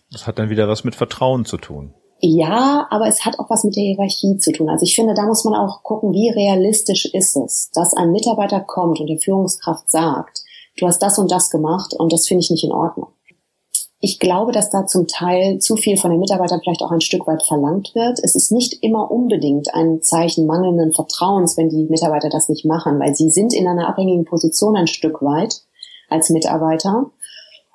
Das 0.10 0.26
hat 0.26 0.40
dann 0.40 0.50
wieder 0.50 0.70
was 0.70 0.86
mit 0.86 0.96
Vertrauen 0.96 1.44
zu 1.44 1.58
tun. 1.58 1.94
Ja, 2.22 2.88
aber 2.90 3.08
es 3.08 3.26
hat 3.26 3.40
auch 3.40 3.50
was 3.50 3.66
mit 3.66 3.76
der 3.76 3.84
Hierarchie 3.84 4.38
zu 4.38 4.54
tun. 4.54 4.70
Also 4.70 4.86
ich 4.86 4.96
finde, 4.96 5.14
da 5.14 5.26
muss 5.26 5.44
man 5.44 5.54
auch 5.54 5.84
gucken, 5.84 6.14
wie 6.14 6.30
realistisch 6.30 7.14
ist 7.14 7.36
es, 7.36 7.72
dass 7.74 7.94
ein 7.94 8.14
Mitarbeiter 8.14 8.62
kommt 8.62 9.02
und 9.02 9.08
der 9.08 9.20
Führungskraft 9.20 9.92
sagt, 9.92 10.40
du 10.80 10.88
hast 10.88 11.00
das 11.00 11.20
und 11.20 11.30
das 11.30 11.50
gemacht 11.50 11.94
und 11.98 12.14
das 12.14 12.26
finde 12.26 12.44
ich 12.46 12.52
nicht 12.52 12.64
in 12.64 12.72
Ordnung. 12.72 13.10
Ich 14.04 14.20
glaube, 14.20 14.52
dass 14.52 14.72
da 14.72 14.88
zum 14.88 15.08
Teil 15.08 15.60
zu 15.60 15.76
viel 15.76 15.96
von 15.96 16.10
den 16.10 16.20
Mitarbeitern 16.20 16.60
vielleicht 16.62 16.82
auch 16.82 16.92
ein 16.92 17.02
Stück 17.02 17.28
weit 17.28 17.44
verlangt 17.44 17.94
wird. 17.94 18.20
Es 18.24 18.36
ist 18.36 18.52
nicht 18.52 18.84
immer 18.84 19.12
unbedingt 19.12 19.74
ein 19.76 20.02
Zeichen 20.02 20.48
mangelnden 20.48 20.92
Vertrauens, 20.92 21.56
wenn 21.56 21.70
die 21.70 21.86
Mitarbeiter 21.88 22.30
das 22.30 22.50
nicht 22.50 22.66
machen, 22.66 23.00
weil 23.00 23.16
sie 23.16 23.30
sind 23.30 23.54
in 23.54 23.68
einer 23.68 23.88
abhängigen 23.88 24.26
Position 24.26 24.76
ein 24.76 24.88
Stück 24.88 25.22
weit 25.22 25.62
als 26.10 26.32
Mitarbeiter 26.32 27.12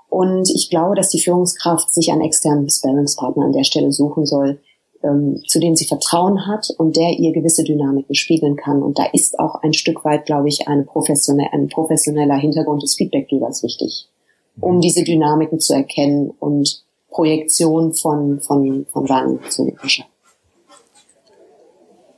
und 0.09 0.49
ich 0.51 0.71
glaube, 0.71 0.95
dass 0.95 1.11
die 1.11 1.21
Führungskraft 1.21 1.93
sich 1.93 2.11
einen 2.13 2.23
externen 2.23 2.71
Sparringspartner 2.71 3.45
an 3.45 3.53
der 3.53 3.65
Stelle 3.65 3.93
suchen 3.93 4.25
soll, 4.25 4.61
ähm, 5.03 5.43
zu 5.47 5.61
dem 5.61 5.75
sie 5.75 5.87
Vertrauen 5.87 6.47
hat 6.47 6.71
und 6.79 6.97
der 6.97 7.19
ihr 7.19 7.33
gewisse 7.33 7.65
Dynamiken 7.65 8.15
spiegeln 8.15 8.57
kann. 8.57 8.83
Und 8.83 8.99
da 8.99 9.05
ist 9.13 9.39
auch 9.39 9.57
ein 9.63 9.75
Stück 9.75 10.05
weit, 10.05 10.27
glaube 10.27 10.49
ich, 10.49 10.69
eine 10.69 10.85
professionelle, 10.85 11.53
ein 11.53 11.69
professioneller 11.69 12.37
Hintergrund 12.37 12.83
des 12.83 12.95
Feedbackgebers 12.95 13.63
wichtig, 13.63 14.09
um 14.61 14.81
diese 14.81 15.05
Dynamiken 15.05 15.61
zu 15.61 15.75
erkennen 15.75 16.31
und 16.39 16.85
Projektion 17.11 17.95
von, 17.95 18.41
von, 18.41 18.87
von 18.93 19.09
Wahrnehmung 19.09 19.41
zu 19.49 19.73
schaffen. 19.87 20.11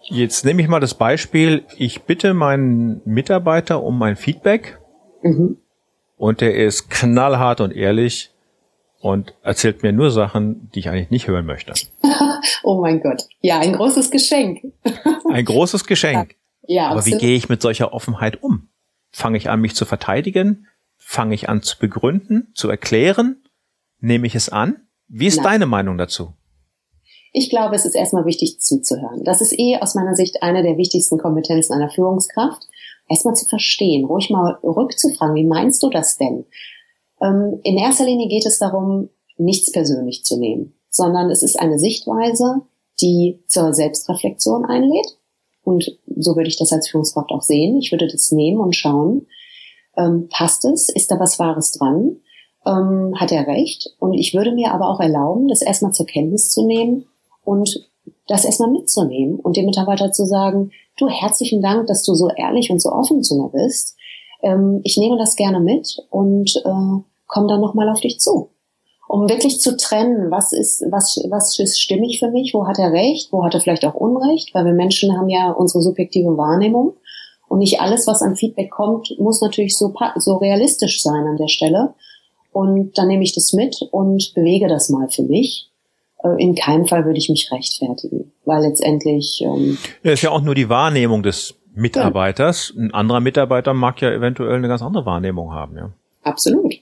Jetzt 0.03 0.45
nehme 0.45 0.63
ich 0.63 0.69
mal 0.69 0.81
das 0.81 0.95
Beispiel, 0.95 1.65
ich 1.77 2.03
bitte 2.03 2.33
meinen 2.33 3.03
Mitarbeiter 3.05 3.83
um 3.83 4.01
ein 4.03 4.17
Feedback. 4.17 4.79
Mhm 5.23 5.59
und 6.19 6.41
der 6.41 6.55
ist 6.55 6.91
knallhart 6.91 7.61
und 7.61 7.75
ehrlich 7.75 8.31
und 9.01 9.35
erzählt 9.43 9.83
mir 9.83 9.93
nur 9.93 10.11
Sachen, 10.11 10.71
die 10.75 10.81
ich 10.81 10.89
eigentlich 10.91 11.11
nicht 11.11 11.29
hören 11.29 11.47
möchte. 11.47 11.73
oh 12.65 12.81
mein 12.81 13.01
Gott. 13.01 13.23
Ja, 13.41 13.61
ein 13.61 13.73
großes 13.73 14.11
Geschenk. 14.11 14.61
ein 15.33 15.45
großes 15.45 15.85
Geschenk. 15.85 16.35
Ja, 16.67 16.89
Aber 16.89 16.99
absolut. 16.99 17.21
wie 17.21 17.27
gehe 17.27 17.37
ich 17.37 17.49
mit 17.49 17.63
solcher 17.63 17.93
Offenheit 17.93 18.43
um? 18.43 18.69
Fange 19.13 19.39
ich 19.39 19.49
an, 19.49 19.61
mich 19.61 19.75
zu 19.75 19.85
verteidigen? 19.85 20.67
Fange 21.11 21.35
ich 21.35 21.49
an 21.49 21.63
zu 21.63 21.79
begründen, 21.79 22.53
zu 22.55 22.69
erklären? 22.69 23.43
Nehme 23.99 24.27
ich 24.27 24.35
es 24.35 24.51
an? 24.51 24.89
Wie 25.09 25.27
ist 25.27 25.37
Nein. 25.37 25.45
deine 25.45 25.65
Meinung 25.65 25.97
dazu? 25.97 26.35
Ich 27.33 27.49
glaube, 27.49 27.77
es 27.77 27.87
ist 27.87 27.95
erstmal 27.95 28.27
wichtig 28.27 28.61
zuzuhören. 28.61 29.25
Das 29.25 29.41
ist 29.41 29.59
eh 29.59 29.79
aus 29.81 29.95
meiner 29.95 30.15
Sicht 30.15 30.43
eine 30.43 30.63
der 30.63 30.77
wichtigsten 30.77 31.17
Kompetenzen 31.17 31.73
einer 31.73 31.89
Führungskraft 31.89 32.63
erstmal 33.09 33.35
zu 33.35 33.47
verstehen, 33.47 34.05
ruhig 34.05 34.29
mal 34.29 34.59
rückzufragen, 34.63 35.35
wie 35.35 35.47
meinst 35.47 35.83
du 35.83 35.89
das 35.89 36.19
denn? 36.19 36.45
Ähm, 37.23 37.59
in 37.63 37.79
erster 37.79 38.05
Linie 38.05 38.29
geht 38.29 38.45
es 38.45 38.59
darum, 38.59 39.09
nichts 39.39 39.73
persönlich 39.73 40.25
zu 40.25 40.39
nehmen, 40.39 40.75
sondern 40.91 41.31
es 41.31 41.43
ist 41.43 41.59
eine 41.59 41.79
Sichtweise, 41.79 42.67
die 43.01 43.43
zur 43.47 43.73
Selbstreflexion 43.73 44.67
einlädt. 44.67 45.17
Und 45.63 45.99
so 46.19 46.37
würde 46.37 46.49
ich 46.49 46.59
das 46.59 46.71
als 46.71 46.91
Führungskraft 46.91 47.31
auch 47.31 47.43
sehen. 47.43 47.79
Ich 47.79 47.93
würde 47.93 48.09
das 48.09 48.31
nehmen 48.31 48.61
und 48.61 48.77
schauen, 48.77 49.27
ähm, 49.99 50.29
passt 50.31 50.65
es? 50.65 50.89
Ist 50.89 51.11
da 51.11 51.19
was 51.21 51.39
Wahres 51.39 51.73
dran? 51.73 52.17
Ähm, 52.67 53.15
hat 53.17 53.33
er 53.33 53.47
recht? 53.47 53.95
Und 53.99 54.15
ich 54.15 54.35
würde 54.35 54.53
mir 54.53 54.73
aber 54.73 54.89
auch 54.89 55.01
erlauben, 55.01 55.49
das 55.49 55.63
erstmal 55.63 55.93
zur 55.93 56.07
Kenntnis 56.07 56.51
zu 56.51 56.67
nehmen 56.67 57.05
und 57.45 57.89
das 58.27 58.45
erstmal 58.45 58.71
mitzunehmen 58.71 59.39
und 59.39 59.57
dem 59.57 59.67
Mitarbeiter 59.67 60.13
zu 60.13 60.25
sagen, 60.25 60.71
du, 60.99 61.09
herzlichen 61.09 61.63
Dank, 61.63 61.87
dass 61.87 62.05
du 62.05 62.15
so 62.15 62.29
ehrlich 62.29 62.71
und 62.71 62.81
so 62.81 62.91
offen 62.91 63.23
zu 63.23 63.37
mir 63.37 63.49
bist. 63.49 63.97
Ähm, 64.43 64.81
ich 64.85 64.97
nehme 64.97 65.19
das 65.19 65.37
gerne 65.37 65.61
mit 65.61 65.99
und 66.11 66.55
äh, 66.65 67.03
komme 67.27 67.49
dann 67.49 67.61
nochmal 67.61 67.89
auf 67.89 68.01
dich 68.01 68.21
zu. 68.21 68.51
Um 69.09 69.29
wirklich 69.29 69.61
zu 69.61 69.77
trennen, 69.77 70.31
was 70.31 70.53
ist, 70.53 70.85
was, 70.91 71.19
was 71.31 71.59
ist 71.59 71.81
stimmig 71.81 72.19
für 72.19 72.31
mich, 72.31 72.53
wo 72.53 72.67
hat 72.67 72.79
er 72.79 72.93
recht, 72.93 73.33
wo 73.33 73.43
hat 73.43 73.55
er 73.55 73.61
vielleicht 73.61 73.87
auch 73.87 73.95
Unrecht, 73.95 74.55
weil 74.55 74.67
wir 74.67 74.75
Menschen 74.75 75.17
haben 75.17 75.31
ja 75.31 75.51
unsere 75.51 75.83
subjektive 75.83 76.37
Wahrnehmung 76.37 76.93
und 77.49 77.59
nicht 77.59 77.81
alles, 77.81 78.07
was 78.07 78.23
an 78.23 78.37
Feedback 78.37 78.71
kommt, 78.71 79.15
muss 79.19 79.41
natürlich 79.41 79.77
so, 79.77 79.95
so 80.17 80.37
realistisch 80.37 81.03
sein 81.03 81.27
an 81.27 81.37
der 81.37 81.49
Stelle. 81.49 81.95
Und 82.53 82.97
dann 82.99 83.09
nehme 83.09 83.23
ich 83.23 83.35
das 83.35 83.53
mit 83.53 83.77
und 83.91 84.33
bewege 84.35 84.69
das 84.69 84.89
mal 84.89 85.09
für 85.09 85.23
mich 85.23 85.69
äh, 86.23 86.43
in 86.43 86.55
keinem 86.55 86.87
Fall 86.87 87.05
würde 87.05 87.19
ich 87.19 87.29
mich 87.29 87.51
rechtfertigen, 87.53 88.33
weil 88.45 88.63
letztendlich. 88.63 89.41
Ähm, 89.43 89.79
ja, 90.03 90.13
ist 90.13 90.23
ja 90.23 90.31
auch 90.31 90.43
nur 90.43 90.55
die 90.55 90.69
Wahrnehmung 90.69 91.23
des 91.23 91.55
Mitarbeiters. 91.75 92.73
Ja. 92.75 92.83
Ein 92.83 92.95
anderer 92.95 93.21
Mitarbeiter 93.21 93.75
mag 93.75 94.01
ja 94.01 94.11
eventuell 94.11 94.57
eine 94.57 94.69
ganz 94.69 94.83
andere 94.83 95.07
Wahrnehmung 95.07 95.53
haben, 95.53 95.77
ja. 95.77 95.91
Absolut. 96.23 96.75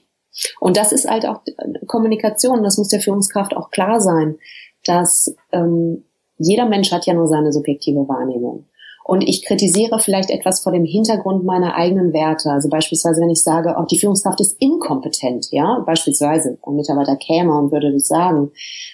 Und 0.59 0.77
das 0.77 0.91
ist 0.91 1.09
halt 1.09 1.25
auch 1.25 1.41
Kommunikation. 1.87 2.63
Das 2.63 2.77
muss 2.77 2.89
der 2.89 2.99
Führungskraft 2.99 3.55
auch 3.55 3.71
klar 3.71 4.01
sein, 4.01 4.37
dass 4.85 5.35
ähm, 5.51 6.03
jeder 6.37 6.65
Mensch 6.65 6.91
hat 6.91 7.05
ja 7.05 7.13
nur 7.13 7.27
seine 7.27 7.51
subjektive 7.51 8.07
Wahrnehmung 8.07 8.65
und 9.07 9.21
ich 9.21 9.45
kritisiere 9.45 9.99
vielleicht 9.99 10.29
etwas 10.29 10.59
vor 10.59 10.73
dem 10.73 10.83
Hintergrund 10.83 11.45
meiner 11.45 11.75
eigenen 11.75 12.11
Werte. 12.11 12.51
Also 12.51 12.67
beispielsweise, 12.67 13.21
wenn 13.21 13.29
ich 13.29 13.41
sage, 13.41 13.73
oh, 13.79 13.85
die 13.85 13.97
Führungskraft 13.97 14.41
ist 14.41 14.57
inkompetent, 14.59 15.47
ja, 15.51 15.81
beispielsweise 15.85 16.57
ein 16.61 16.75
Mitarbeiter 16.75 17.15
käme 17.15 17.57
und 17.57 17.71
würde 17.71 17.93
das 17.93 18.09
sagen, 18.09 18.51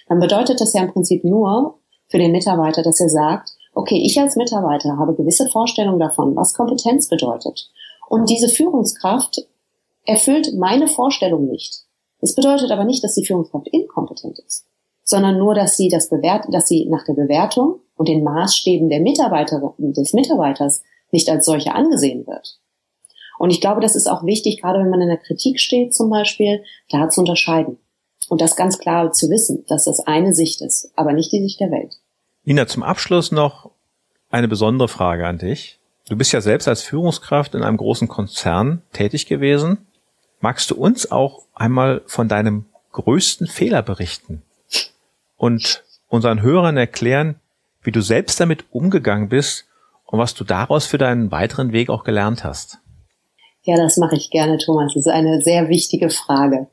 dann 0.08 0.20
bedeutet 0.20 0.62
das 0.62 0.74
ja 0.74 0.84
im 0.84 0.94
Prinzip 0.94 1.24
nur 1.24 1.80
für 2.10 2.20
den 2.20 2.32
Mitarbeiter, 2.32 2.84
dass 2.84 3.02
er 3.02 3.10
sagt, 3.10 3.50
okay, 3.74 4.00
ich 4.06 4.20
als 4.20 4.36
Mitarbeiter 4.36 5.00
habe 5.00 5.16
gewisse 5.16 5.50
Vorstellungen 5.50 6.00
davon, 6.00 6.36
was 6.36 6.54
Kompetenz 6.54 7.10
bedeutet. 7.10 7.72
Und 8.08 8.30
diese 8.30 8.50
Führungskraft 8.50 9.48
erfüllt 10.06 10.54
meine 10.56 10.88
Vorstellung 10.88 11.48
nicht. 11.48 11.86
Das 12.22 12.36
bedeutet 12.36 12.70
aber 12.70 12.86
nicht, 12.86 13.04
dass 13.04 13.16
die 13.16 13.26
Führungskraft 13.26 13.68
inkompetent 13.72 14.38
ist, 14.46 14.68
sondern 15.04 15.40
nur, 15.40 15.56
dass 15.56 15.76
sie 15.76 15.90
das 15.90 16.10
bewert, 16.10 16.46
dass 16.52 16.68
sie 16.68 16.86
nach 16.86 17.04
der 17.04 17.14
Bewertung 17.14 17.80
und 17.96 18.08
den 18.08 18.24
Maßstäben 18.24 18.90
der 18.90 19.00
Mitarbeiter, 19.00 19.74
des 19.78 20.14
Mitarbeiters 20.14 20.84
nicht 21.12 21.30
als 21.30 21.46
solche 21.46 21.76
angesehen 21.76 22.26
wird. 22.28 22.60
Und 23.38 23.50
ich 23.50 23.62
glaube, 23.62 23.82
das 23.82 23.96
ist 23.96 24.08
auch 24.08 24.24
wichtig, 24.24 24.62
gerade 24.62 24.80
wenn 24.80 24.90
man 24.90 25.02
in 25.02 25.10
der 25.10 25.18
Kritik 25.18 25.60
steht 25.60 25.94
zum 25.94 26.10
Beispiel, 26.10 26.64
da 26.90 27.10
zu 27.10 27.22
unterscheiden. 27.22 27.78
Und 28.30 28.42
das 28.42 28.56
ganz 28.56 28.80
klar 28.80 29.12
zu 29.12 29.30
wissen, 29.30 29.66
dass 29.68 29.86
das 29.86 30.00
eine 30.00 30.34
Sicht 30.34 30.62
ist, 30.62 30.92
aber 30.96 31.14
nicht 31.14 31.32
die 31.32 31.42
Sicht 31.42 31.60
der 31.60 31.72
Welt. 31.72 31.98
Nina, 32.46 32.68
zum 32.68 32.84
Abschluss 32.84 33.32
noch 33.32 33.72
eine 34.30 34.48
besondere 34.48 34.88
Frage 34.88 35.28
an 35.28 35.38
dich. 35.38 35.80
Du 36.08 36.18
bist 36.18 36.32
ja 36.32 36.42
selbst 36.42 36.68
als 36.68 36.82
Führungskraft 36.82 37.56
in 37.56 37.64
einem 37.64 37.78
großen 37.78 38.08
Konzern 38.08 38.82
tätig 38.92 39.26
gewesen. 39.26 39.86
Magst 40.40 40.72
du 40.72 40.76
uns 40.76 41.12
auch 41.12 41.44
einmal 41.54 42.02
von 42.06 42.28
deinem 42.28 42.66
größten 42.92 43.48
Fehler 43.48 43.82
berichten 43.82 44.42
und 45.38 45.84
unseren 46.10 46.42
Hörern 46.42 46.78
erklären, 46.78 47.36
wie 47.84 47.92
du 47.92 48.02
selbst 48.02 48.40
damit 48.40 48.66
umgegangen 48.72 49.30
bist 49.30 49.66
und 50.06 50.20
was 50.20 50.34
du 50.34 50.44
daraus 50.44 50.86
für 50.86 50.98
deinen 50.98 51.32
weiteren 51.32 51.72
Weg 51.72 51.90
auch 51.90 52.04
gelernt 52.04 52.44
hast. 52.44 52.80
Ja, 53.64 53.78
das 53.78 53.98
mache 53.98 54.16
ich 54.16 54.30
gerne, 54.30 54.58
Thomas. 54.58 54.94
Das 54.94 55.06
ist 55.06 55.12
eine 55.12 55.42
sehr 55.42 55.70
wichtige 55.70 56.10
Frage. 56.10 56.68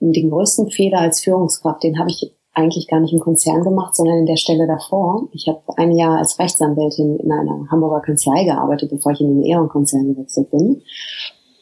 Den 0.00 0.30
größten 0.30 0.70
Fehler 0.70 1.00
als 1.00 1.20
Führungskraft, 1.22 1.82
den 1.82 1.98
habe 1.98 2.10
ich 2.10 2.32
eigentlich 2.54 2.88
gar 2.88 3.00
nicht 3.00 3.12
im 3.12 3.20
Konzern 3.20 3.62
gemacht, 3.62 3.94
sondern 3.94 4.18
in 4.18 4.26
der 4.26 4.36
Stelle 4.36 4.66
davor. 4.66 5.28
Ich 5.32 5.46
habe 5.46 5.60
ein 5.76 5.92
Jahr 5.92 6.18
als 6.18 6.38
Rechtsanwältin 6.38 7.18
in 7.18 7.30
einer 7.30 7.70
Hamburger 7.70 8.00
Kanzlei 8.00 8.44
gearbeitet, 8.44 8.90
bevor 8.90 9.12
ich 9.12 9.20
in 9.20 9.28
den 9.28 9.42
Ehrenkonzern 9.42 10.14
gewechselt 10.14 10.50
bin. 10.50 10.82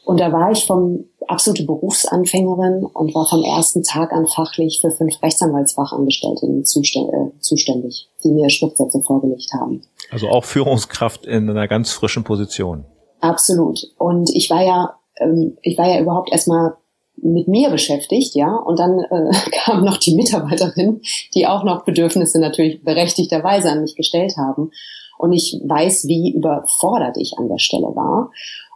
Und 0.08 0.20
da 0.20 0.32
war 0.32 0.50
ich 0.50 0.64
vom 0.64 1.04
absolute 1.26 1.64
Berufsanfängerin 1.64 2.86
und 2.86 3.14
war 3.14 3.26
vom 3.26 3.44
ersten 3.44 3.82
Tag 3.82 4.10
an 4.10 4.26
fachlich 4.26 4.78
für 4.80 4.90
fünf 4.90 5.22
Rechtsanwaltsfachangestellte 5.22 6.62
zuständig, 6.62 8.08
die 8.24 8.30
mir 8.30 8.48
Schriftsätze 8.48 9.02
vorgelegt 9.02 9.50
haben. 9.52 9.82
Also 10.10 10.30
auch 10.30 10.44
Führungskraft 10.44 11.26
in 11.26 11.50
einer 11.50 11.68
ganz 11.68 11.92
frischen 11.92 12.24
Position. 12.24 12.86
Absolut. 13.20 13.80
Und 13.98 14.30
ich 14.34 14.48
war 14.48 14.64
ja, 14.64 14.94
ähm, 15.20 15.58
ich 15.60 15.76
war 15.76 15.86
ja 15.86 16.00
überhaupt 16.00 16.32
erstmal 16.32 16.78
mit 17.16 17.46
mir 17.46 17.68
beschäftigt, 17.68 18.34
ja, 18.34 18.56
und 18.56 18.78
dann 18.78 19.00
äh, 19.00 19.30
kam 19.62 19.84
noch 19.84 19.98
die 19.98 20.14
Mitarbeiterin, 20.14 21.02
die 21.34 21.46
auch 21.46 21.64
noch 21.64 21.84
Bedürfnisse 21.84 22.40
natürlich 22.40 22.82
berechtigterweise 22.82 23.70
an 23.70 23.82
mich 23.82 23.94
gestellt 23.94 24.38
haben. 24.38 24.70
Und 25.18 25.34
ich 25.34 25.60
weiß, 25.66 26.06
wie 26.06 26.32
überfordert 26.32 27.16
ich 27.18 27.36
an 27.36 27.48
der 27.48 27.58
Stelle 27.58 27.88
war. 27.88 28.30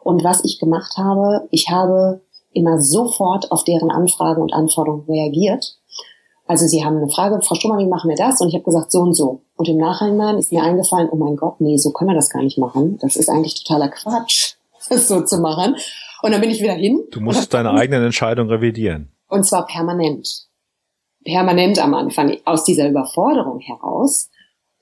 Und 0.05 0.25
was 0.25 0.45
ich 0.45 0.59
gemacht 0.59 0.97
habe, 0.97 1.47
ich 1.51 1.69
habe 1.71 2.21
immer 2.53 2.81
sofort 2.81 3.51
auf 3.51 3.65
deren 3.65 3.91
Anfragen 3.91 4.43
und 4.43 4.53
Anforderungen 4.53 5.05
reagiert. 5.07 5.79
Also 6.47 6.67
sie 6.67 6.85
haben 6.85 6.97
eine 6.97 7.09
Frage, 7.09 7.41
Frau 7.43 7.55
Stummer, 7.55 7.79
wie 7.79 7.87
machen 7.87 8.11
wir 8.11 8.17
das? 8.17 8.41
Und 8.41 8.49
ich 8.49 8.55
habe 8.55 8.65
gesagt, 8.65 8.93
so 8.93 9.01
und 9.01 9.15
so. 9.15 9.43
Und 9.57 9.69
im 9.69 9.79
Nachhinein 9.79 10.38
ist 10.38 10.53
mir 10.53 10.62
eingefallen, 10.62 11.09
oh 11.11 11.17
mein 11.17 11.37
Gott, 11.37 11.61
nee, 11.61 11.77
so 11.77 11.93
können 11.93 12.11
wir 12.11 12.15
das 12.15 12.31
gar 12.31 12.43
nicht 12.43 12.59
machen. 12.59 12.99
Das 13.01 13.17
ist 13.17 13.29
eigentlich 13.29 13.62
totaler 13.62 13.88
Quatsch, 13.88 14.55
das 14.88 15.09
so 15.09 15.23
zu 15.23 15.38
machen. 15.38 15.77
Und 16.23 16.33
dann 16.33 16.41
bin 16.41 16.51
ich 16.51 16.61
wieder 16.61 16.75
hin. 16.75 17.05
Du 17.11 17.21
musst 17.21 17.55
deine 17.55 17.71
eigenen 17.71 18.05
Entscheidungen 18.05 18.51
revidieren. 18.51 19.12
Und 19.29 19.45
zwar 19.45 19.67
permanent. 19.67 20.49
Permanent 21.25 21.79
am 21.79 21.95
Anfang. 21.95 22.37
Aus 22.45 22.65
dieser 22.65 22.88
Überforderung 22.88 23.61
heraus 23.61 24.29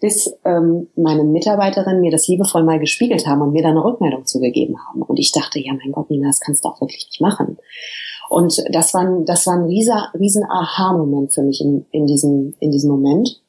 bis 0.01 0.35
ähm, 0.45 0.89
meine 0.97 1.25
Mitarbeiterin 1.25 2.01
mir 2.01 2.11
das 2.11 2.27
liebevoll 2.27 2.65
mal 2.65 2.79
gespiegelt 2.79 3.27
haben 3.27 3.43
und 3.43 3.53
mir 3.53 3.63
dann 3.63 3.73
eine 3.73 3.85
Rückmeldung 3.85 4.25
zugegeben 4.25 4.77
haben. 4.89 5.03
Und 5.03 5.19
ich 5.19 5.31
dachte, 5.33 5.61
ja, 5.61 5.73
mein 5.75 5.93
Gott, 5.93 6.11
Nina, 6.11 6.29
das 6.29 6.41
kannst 6.41 6.65
du 6.65 6.69
auch 6.69 6.81
wirklich 6.81 7.07
nicht 7.07 7.21
machen. 7.21 7.59
Und 8.31 8.63
das 8.71 8.95
war 8.95 9.03
ein, 9.03 9.25
das 9.27 9.47
war 9.47 9.55
ein 9.55 9.65
rieser, 9.65 10.11
riesen 10.19 10.45
Aha-Moment 10.45 11.35
für 11.35 11.43
mich 11.43 11.61
in, 11.61 11.85
in, 11.91 12.07
diesem, 12.07 12.55
in 12.61 12.71
diesem 12.71 12.91
Moment. 12.91 13.43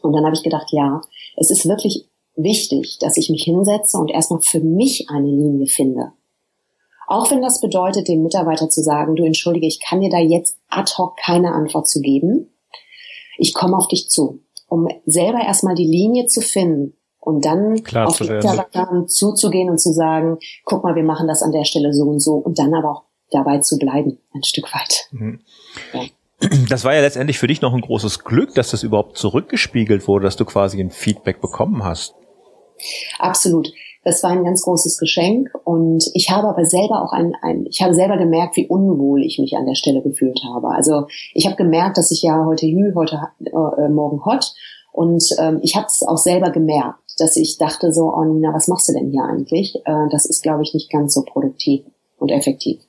Und 0.00 0.14
dann 0.14 0.24
habe 0.24 0.34
ich 0.34 0.42
gedacht, 0.42 0.68
ja, 0.70 1.02
es 1.36 1.50
ist 1.50 1.68
wirklich 1.68 2.08
wichtig, 2.36 2.98
dass 3.00 3.16
ich 3.18 3.28
mich 3.28 3.42
hinsetze 3.44 3.98
und 3.98 4.10
erstmal 4.10 4.40
für 4.40 4.60
mich 4.60 5.08
eine 5.10 5.28
Linie 5.28 5.66
finde. 5.66 6.12
Auch 7.06 7.30
wenn 7.30 7.42
das 7.42 7.60
bedeutet, 7.60 8.08
dem 8.08 8.22
Mitarbeiter 8.22 8.70
zu 8.70 8.80
sagen, 8.80 9.16
du 9.16 9.24
entschuldige, 9.24 9.66
ich 9.66 9.80
kann 9.80 10.00
dir 10.00 10.08
da 10.08 10.18
jetzt 10.18 10.56
ad 10.68 10.90
hoc 10.96 11.16
keine 11.18 11.52
Antwort 11.52 11.86
zu 11.86 12.00
geben. 12.00 12.48
Ich 13.36 13.52
komme 13.52 13.76
auf 13.76 13.88
dich 13.88 14.08
zu 14.08 14.40
um 14.72 14.88
selber 15.04 15.40
erstmal 15.44 15.74
die 15.74 15.86
Linie 15.86 16.26
zu 16.26 16.40
finden 16.40 16.94
und 17.20 17.44
dann 17.44 17.82
Klar 17.84 18.08
auf 18.08 18.16
die 18.16 18.30
Mitarbeiter 18.30 19.06
zuzugehen 19.06 19.68
und 19.68 19.78
zu 19.78 19.92
sagen, 19.92 20.38
guck 20.64 20.82
mal, 20.82 20.94
wir 20.94 21.04
machen 21.04 21.28
das 21.28 21.42
an 21.42 21.52
der 21.52 21.64
Stelle 21.64 21.92
so 21.92 22.04
und 22.04 22.20
so 22.20 22.36
und 22.36 22.58
dann 22.58 22.72
aber 22.72 22.90
auch 22.90 23.02
dabei 23.30 23.58
zu 23.58 23.76
bleiben, 23.76 24.18
ein 24.32 24.42
Stück 24.42 24.74
weit. 24.74 25.08
Mhm. 25.10 25.40
Ja. 25.92 26.00
Das 26.70 26.84
war 26.84 26.94
ja 26.94 27.02
letztendlich 27.02 27.38
für 27.38 27.46
dich 27.46 27.60
noch 27.60 27.74
ein 27.74 27.82
großes 27.82 28.24
Glück, 28.24 28.54
dass 28.54 28.70
das 28.70 28.82
überhaupt 28.82 29.18
zurückgespiegelt 29.18 30.08
wurde, 30.08 30.24
dass 30.24 30.36
du 30.36 30.46
quasi 30.46 30.80
ein 30.80 30.90
Feedback 30.90 31.42
bekommen 31.42 31.84
hast. 31.84 32.14
Absolut. 33.18 33.72
Das 34.04 34.22
war 34.24 34.30
ein 34.30 34.44
ganz 34.44 34.62
großes 34.62 34.98
Geschenk 34.98 35.50
und 35.64 36.10
ich 36.14 36.30
habe 36.30 36.48
aber 36.48 36.64
selber 36.64 37.02
auch 37.02 37.12
ein, 37.12 37.34
ein 37.40 37.66
ich 37.66 37.82
habe 37.82 37.94
selber 37.94 38.16
gemerkt, 38.16 38.56
wie 38.56 38.66
unwohl 38.66 39.22
ich 39.22 39.38
mich 39.38 39.56
an 39.56 39.66
der 39.66 39.76
Stelle 39.76 40.02
gefühlt 40.02 40.40
habe. 40.44 40.68
Also 40.68 41.06
ich 41.34 41.46
habe 41.46 41.56
gemerkt, 41.56 41.98
dass 41.98 42.10
ich 42.10 42.22
ja 42.22 42.44
heute 42.44 42.66
Hü, 42.66 42.94
heute 42.96 43.20
äh, 43.44 43.88
morgen 43.88 44.24
Hot 44.24 44.54
und 44.90 45.24
ähm, 45.38 45.60
ich 45.62 45.76
habe 45.76 45.86
es 45.86 46.02
auch 46.02 46.18
selber 46.18 46.50
gemerkt, 46.50 46.98
dass 47.18 47.36
ich 47.36 47.58
dachte 47.58 47.92
so, 47.92 48.12
oh 48.12 48.24
Nina, 48.24 48.52
was 48.52 48.66
machst 48.66 48.88
du 48.88 48.92
denn 48.92 49.10
hier 49.10 49.22
eigentlich? 49.22 49.76
Äh, 49.84 50.08
das 50.10 50.26
ist, 50.26 50.42
glaube 50.42 50.62
ich, 50.62 50.74
nicht 50.74 50.90
ganz 50.90 51.14
so 51.14 51.22
produktiv 51.22 51.84
und 52.18 52.30
effektiv. 52.30 52.80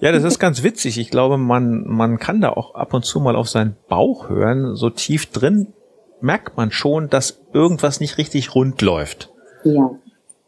Ja, 0.00 0.10
das 0.12 0.24
ist 0.24 0.38
ganz 0.38 0.62
witzig. 0.62 0.98
Ich 0.98 1.10
glaube, 1.10 1.36
man, 1.36 1.84
man 1.86 2.18
kann 2.18 2.40
da 2.40 2.50
auch 2.50 2.74
ab 2.74 2.94
und 2.94 3.04
zu 3.04 3.20
mal 3.20 3.36
auf 3.36 3.48
seinen 3.48 3.76
Bauch 3.88 4.28
hören. 4.28 4.74
So 4.74 4.90
tief 4.90 5.26
drin 5.26 5.74
merkt 6.20 6.56
man 6.56 6.70
schon, 6.70 7.10
dass 7.10 7.42
irgendwas 7.52 8.00
nicht 8.00 8.16
richtig 8.16 8.54
rund 8.54 8.80
läuft. 8.80 9.32
Ja 9.64 9.90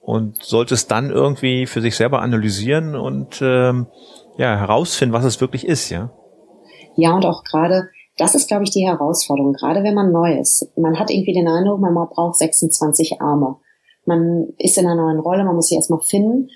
und 0.09 0.43
sollte 0.43 0.73
es 0.73 0.87
dann 0.87 1.11
irgendwie 1.11 1.67
für 1.67 1.83
sich 1.83 1.95
selber 1.95 2.23
analysieren 2.23 2.97
und 2.97 3.43
ähm, 3.43 3.89
ja 4.39 4.57
herausfinden, 4.57 5.13
was 5.13 5.27
es 5.27 5.43
wirklich 5.43 5.67
ist, 5.67 5.91
ja. 5.91 6.11
Ja 6.97 7.15
und 7.15 7.27
auch 7.27 7.45
gerade, 7.45 7.91
das 8.17 8.35
ist 8.35 8.49
glaube 8.49 8.65
ich 8.65 8.71
die 8.71 8.87
Herausforderung, 8.87 9.53
gerade 9.53 9.83
wenn 9.83 9.93
man 9.93 10.11
neu 10.11 10.39
ist. 10.39 10.73
Man 10.79 10.99
hat 10.99 11.11
irgendwie 11.11 11.35
den 11.35 11.47
Eindruck, 11.47 11.81
man 11.81 11.93
braucht 12.09 12.37
26 12.37 13.21
Arme. 13.21 13.57
Man 14.07 14.47
ist 14.57 14.79
in 14.79 14.87
einer 14.87 14.95
neuen 14.95 15.21
Rolle, 15.21 15.45
man 15.45 15.55
muss 15.55 15.69
sich 15.69 15.77
erstmal 15.77 16.01
finden, 16.01 16.49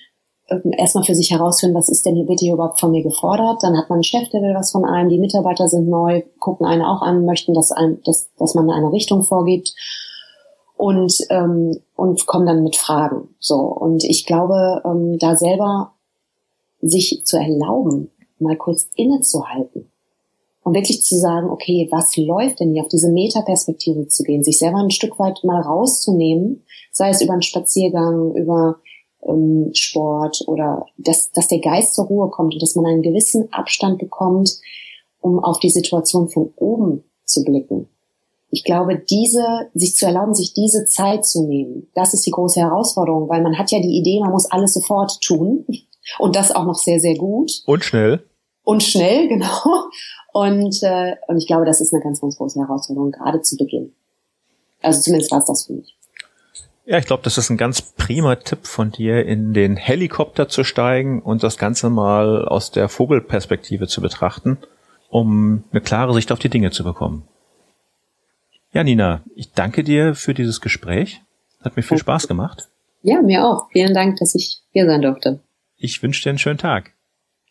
ähm, 0.48 0.72
erstmal 0.78 1.04
für 1.04 1.14
sich 1.14 1.30
herausfinden, 1.30 1.76
was 1.76 1.90
ist 1.90 2.06
denn 2.06 2.16
hier 2.16 2.24
bitte 2.24 2.50
überhaupt 2.50 2.80
von 2.80 2.90
mir 2.90 3.02
gefordert. 3.02 3.62
Dann 3.62 3.76
hat 3.76 3.90
man 3.90 3.96
einen 3.96 4.04
Chef, 4.04 4.30
der 4.30 4.40
will 4.40 4.54
was 4.54 4.72
von 4.72 4.86
einem, 4.86 5.10
die 5.10 5.18
Mitarbeiter 5.18 5.68
sind 5.68 5.90
neu, 5.90 6.22
gucken 6.38 6.64
einen 6.64 6.80
auch 6.80 7.02
an, 7.02 7.26
möchten, 7.26 7.52
dass, 7.52 7.70
ein, 7.70 8.00
dass, 8.06 8.32
dass 8.38 8.54
man 8.54 8.70
eine 8.70 8.92
Richtung 8.92 9.22
vorgibt 9.24 9.74
und, 10.82 11.14
ähm, 11.30 11.78
und 11.94 12.26
kommen 12.26 12.44
dann 12.44 12.64
mit 12.64 12.74
Fragen. 12.74 13.28
So. 13.38 13.54
Und 13.54 14.02
ich 14.02 14.26
glaube, 14.26 14.82
ähm, 14.84 15.16
da 15.16 15.36
selber 15.36 15.92
sich 16.80 17.22
zu 17.24 17.36
erlauben, 17.36 18.10
mal 18.40 18.56
kurz 18.56 18.88
innezuhalten 18.96 19.92
und 20.64 20.74
wirklich 20.74 21.04
zu 21.04 21.16
sagen, 21.16 21.50
okay, 21.50 21.86
was 21.92 22.16
läuft 22.16 22.58
denn 22.58 22.72
hier, 22.72 22.82
auf 22.82 22.88
diese 22.88 23.12
Metaperspektive 23.12 24.08
zu 24.08 24.24
gehen, 24.24 24.42
sich 24.42 24.58
selber 24.58 24.78
ein 24.78 24.90
Stück 24.90 25.20
weit 25.20 25.44
mal 25.44 25.60
rauszunehmen, 25.62 26.64
sei 26.90 27.10
es 27.10 27.22
über 27.22 27.34
einen 27.34 27.42
Spaziergang, 27.42 28.34
über 28.34 28.80
ähm, 29.22 29.70
Sport 29.74 30.42
oder 30.48 30.86
dass, 30.98 31.30
dass 31.30 31.46
der 31.46 31.60
Geist 31.60 31.94
zur 31.94 32.06
Ruhe 32.06 32.28
kommt 32.28 32.54
und 32.54 32.62
dass 32.62 32.74
man 32.74 32.86
einen 32.86 33.02
gewissen 33.02 33.52
Abstand 33.52 34.00
bekommt, 34.00 34.58
um 35.20 35.38
auf 35.38 35.60
die 35.60 35.70
Situation 35.70 36.28
von 36.28 36.52
oben 36.56 37.04
zu 37.24 37.44
blicken 37.44 37.86
ich 38.54 38.64
glaube, 38.64 38.98
diese, 38.98 39.70
sich 39.72 39.96
zu 39.96 40.04
erlauben, 40.04 40.34
sich 40.34 40.52
diese 40.52 40.84
Zeit 40.84 41.24
zu 41.24 41.46
nehmen, 41.46 41.88
das 41.94 42.12
ist 42.12 42.26
die 42.26 42.30
große 42.30 42.60
Herausforderung, 42.60 43.30
weil 43.30 43.42
man 43.42 43.56
hat 43.56 43.70
ja 43.70 43.80
die 43.80 43.96
Idee, 43.96 44.20
man 44.20 44.30
muss 44.30 44.50
alles 44.50 44.74
sofort 44.74 45.22
tun 45.22 45.64
und 46.18 46.36
das 46.36 46.54
auch 46.54 46.66
noch 46.66 46.74
sehr, 46.74 47.00
sehr 47.00 47.14
gut. 47.14 47.62
Und 47.64 47.82
schnell. 47.82 48.22
Und 48.62 48.82
schnell, 48.82 49.26
genau. 49.28 49.64
Und, 50.34 50.82
äh, 50.82 51.16
und 51.28 51.38
ich 51.38 51.46
glaube, 51.46 51.64
das 51.64 51.80
ist 51.80 51.94
eine 51.94 52.02
ganz, 52.02 52.20
ganz 52.20 52.36
große 52.36 52.60
Herausforderung, 52.60 53.10
gerade 53.10 53.40
zu 53.40 53.56
Beginn. 53.56 53.94
Also 54.82 55.00
zumindest 55.00 55.32
war 55.32 55.38
es 55.38 55.46
das 55.46 55.64
für 55.64 55.72
mich. 55.72 55.96
Ja, 56.84 56.98
ich 56.98 57.06
glaube, 57.06 57.22
das 57.22 57.38
ist 57.38 57.48
ein 57.48 57.56
ganz 57.56 57.80
prima 57.80 58.36
Tipp 58.36 58.66
von 58.66 58.92
dir, 58.92 59.24
in 59.24 59.54
den 59.54 59.76
Helikopter 59.76 60.48
zu 60.48 60.62
steigen 60.62 61.22
und 61.22 61.42
das 61.42 61.56
Ganze 61.56 61.88
mal 61.88 62.46
aus 62.46 62.70
der 62.70 62.90
Vogelperspektive 62.90 63.86
zu 63.86 64.02
betrachten, 64.02 64.58
um 65.08 65.64
eine 65.70 65.80
klare 65.80 66.12
Sicht 66.12 66.32
auf 66.32 66.38
die 66.38 66.50
Dinge 66.50 66.70
zu 66.70 66.84
bekommen. 66.84 67.26
Ja, 68.72 68.82
Nina, 68.85 69.22
ich 69.35 69.52
danke 69.52 69.85
dir 69.85 70.14
für 70.14 70.32
dieses 70.32 70.61
Gespräch. 70.61 71.20
Hat 71.61 71.76
mir 71.76 71.82
viel 71.82 71.98
Spaß 71.98 72.26
gemacht. 72.26 72.70
Ja, 73.02 73.20
mir 73.20 73.44
auch. 73.44 73.68
Vielen 73.70 73.92
Dank, 73.92 74.18
dass 74.18 74.35
ich 74.35 74.62
hier 74.70 74.87
sein 74.87 75.02
durfte. 75.02 75.40
Ich 75.76 76.02
wünsche 76.02 76.22
dir 76.22 76.30
einen 76.30 76.38
schönen 76.38 76.58
Tag. 76.58 76.94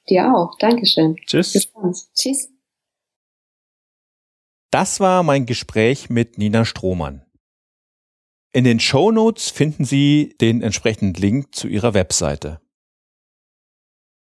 Dir 0.10 0.34
auch. 0.34 0.58
Dankeschön. 0.58 1.16
Tschüss. 1.28 1.54
Bis 1.54 1.72
dann. 1.72 1.94
Tschüss. 2.16 2.50
Das 4.72 5.00
war 5.00 5.22
mein 5.22 5.46
Gespräch 5.46 6.10
mit 6.10 6.38
Nina 6.38 6.66
Strohmann. 6.66 7.24
In 8.54 8.64
den 8.64 8.80
Show 8.80 9.12
Notes 9.12 9.50
finden 9.50 9.86
Sie 9.86 10.36
den 10.42 10.62
entsprechenden 10.62 11.14
Link 11.14 11.54
zu 11.54 11.68
ihrer 11.68 11.94
Webseite. 11.94 12.62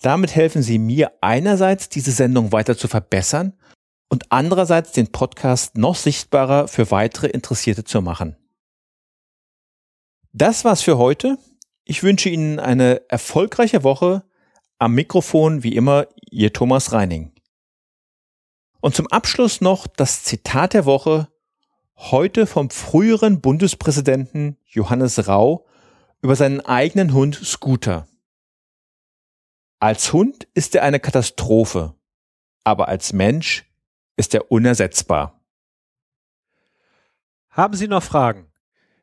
Damit 0.03 0.35
helfen 0.35 0.63
Sie 0.63 0.79
mir 0.79 1.13
einerseits, 1.21 1.89
diese 1.89 2.13
Sendung 2.13 2.53
weiter 2.53 2.77
zu 2.77 2.89
verbessern 2.89 3.53
und 4.09 4.33
andererseits 4.33 4.93
den 4.93 5.13
Podcast 5.13 5.77
noch 5.77 5.95
sichtbarer 5.95 6.69
für 6.69 6.91
weitere 6.91 7.29
Interessierte 7.29 7.85
zu 7.85 8.01
machen. 8.01 8.37
Das 10.33 10.65
war's 10.65 10.83
für 10.83 10.97
heute. 10.97 11.39
Ich 11.85 12.03
wünsche 12.03 12.29
Ihnen 12.29 12.59
eine 12.59 13.03
erfolgreiche 13.09 13.85
Woche. 13.85 14.25
Am 14.79 14.95
Mikrofon 14.95 15.63
wie 15.63 15.75
immer 15.75 16.07
Ihr 16.31 16.53
Thomas 16.53 16.93
Reining. 16.93 17.33
Und 18.81 18.95
zum 18.95 19.07
Abschluss 19.09 19.61
noch 19.61 19.87
das 19.87 20.25
Zitat 20.25 20.73
der 20.73 20.87
Woche, 20.87 21.29
heute 21.97 22.47
vom 22.47 22.71
früheren 22.71 23.43
Bundespräsidenten 23.43 24.57
Johannes 24.65 25.29
Rau 25.29 25.67
über 26.23 26.35
seinen 26.35 26.61
eigenen 26.61 27.13
Hund 27.13 27.35
Scooter. 27.35 28.07
Als 29.81 30.13
Hund 30.13 30.47
ist 30.53 30.75
er 30.75 30.83
eine 30.83 31.01
Katastrophe, 31.01 31.95
aber 32.65 32.89
als 32.89 33.15
Mensch 33.15 33.65
ist 34.19 34.35
er 34.35 34.53
unersetzbar. 34.53 35.41
Haben 37.49 37.73
Sie 37.75 37.89
noch 37.89 38.03
Fragen? 38.03 38.53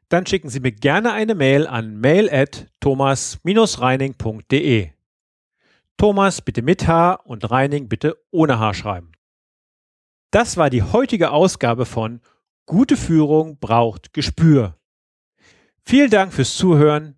Dann 0.10 0.28
schicken 0.28 0.50
Sie 0.50 0.60
mir 0.60 0.72
gerne 0.72 1.13
eine 1.13 1.34
Mail 1.34 1.66
an 1.66 2.00
mail 2.00 2.30
at 2.30 2.68
thomas-reining.de. 2.80 4.92
Thomas 5.98 6.42
bitte 6.44 6.62
mit 6.62 6.88
H 6.88 7.13
und 7.24 7.50
Reining 7.50 7.90
bitte 7.90 8.24
ohne 8.30 8.60
H 8.60 8.76
schreiben. 8.76 9.13
Das 10.30 10.58
war 10.58 10.70
die 10.70 10.84
heutige 10.84 11.32
Ausgabe 11.32 11.88
von 11.88 12.22
Gute 12.68 12.98
Führung 12.98 13.58
braucht 13.58 14.13
Gespür. 14.13 14.78
Vielen 15.84 16.12
Dank 16.12 16.34
fürs 16.34 16.56
Zuhören. 16.56 17.18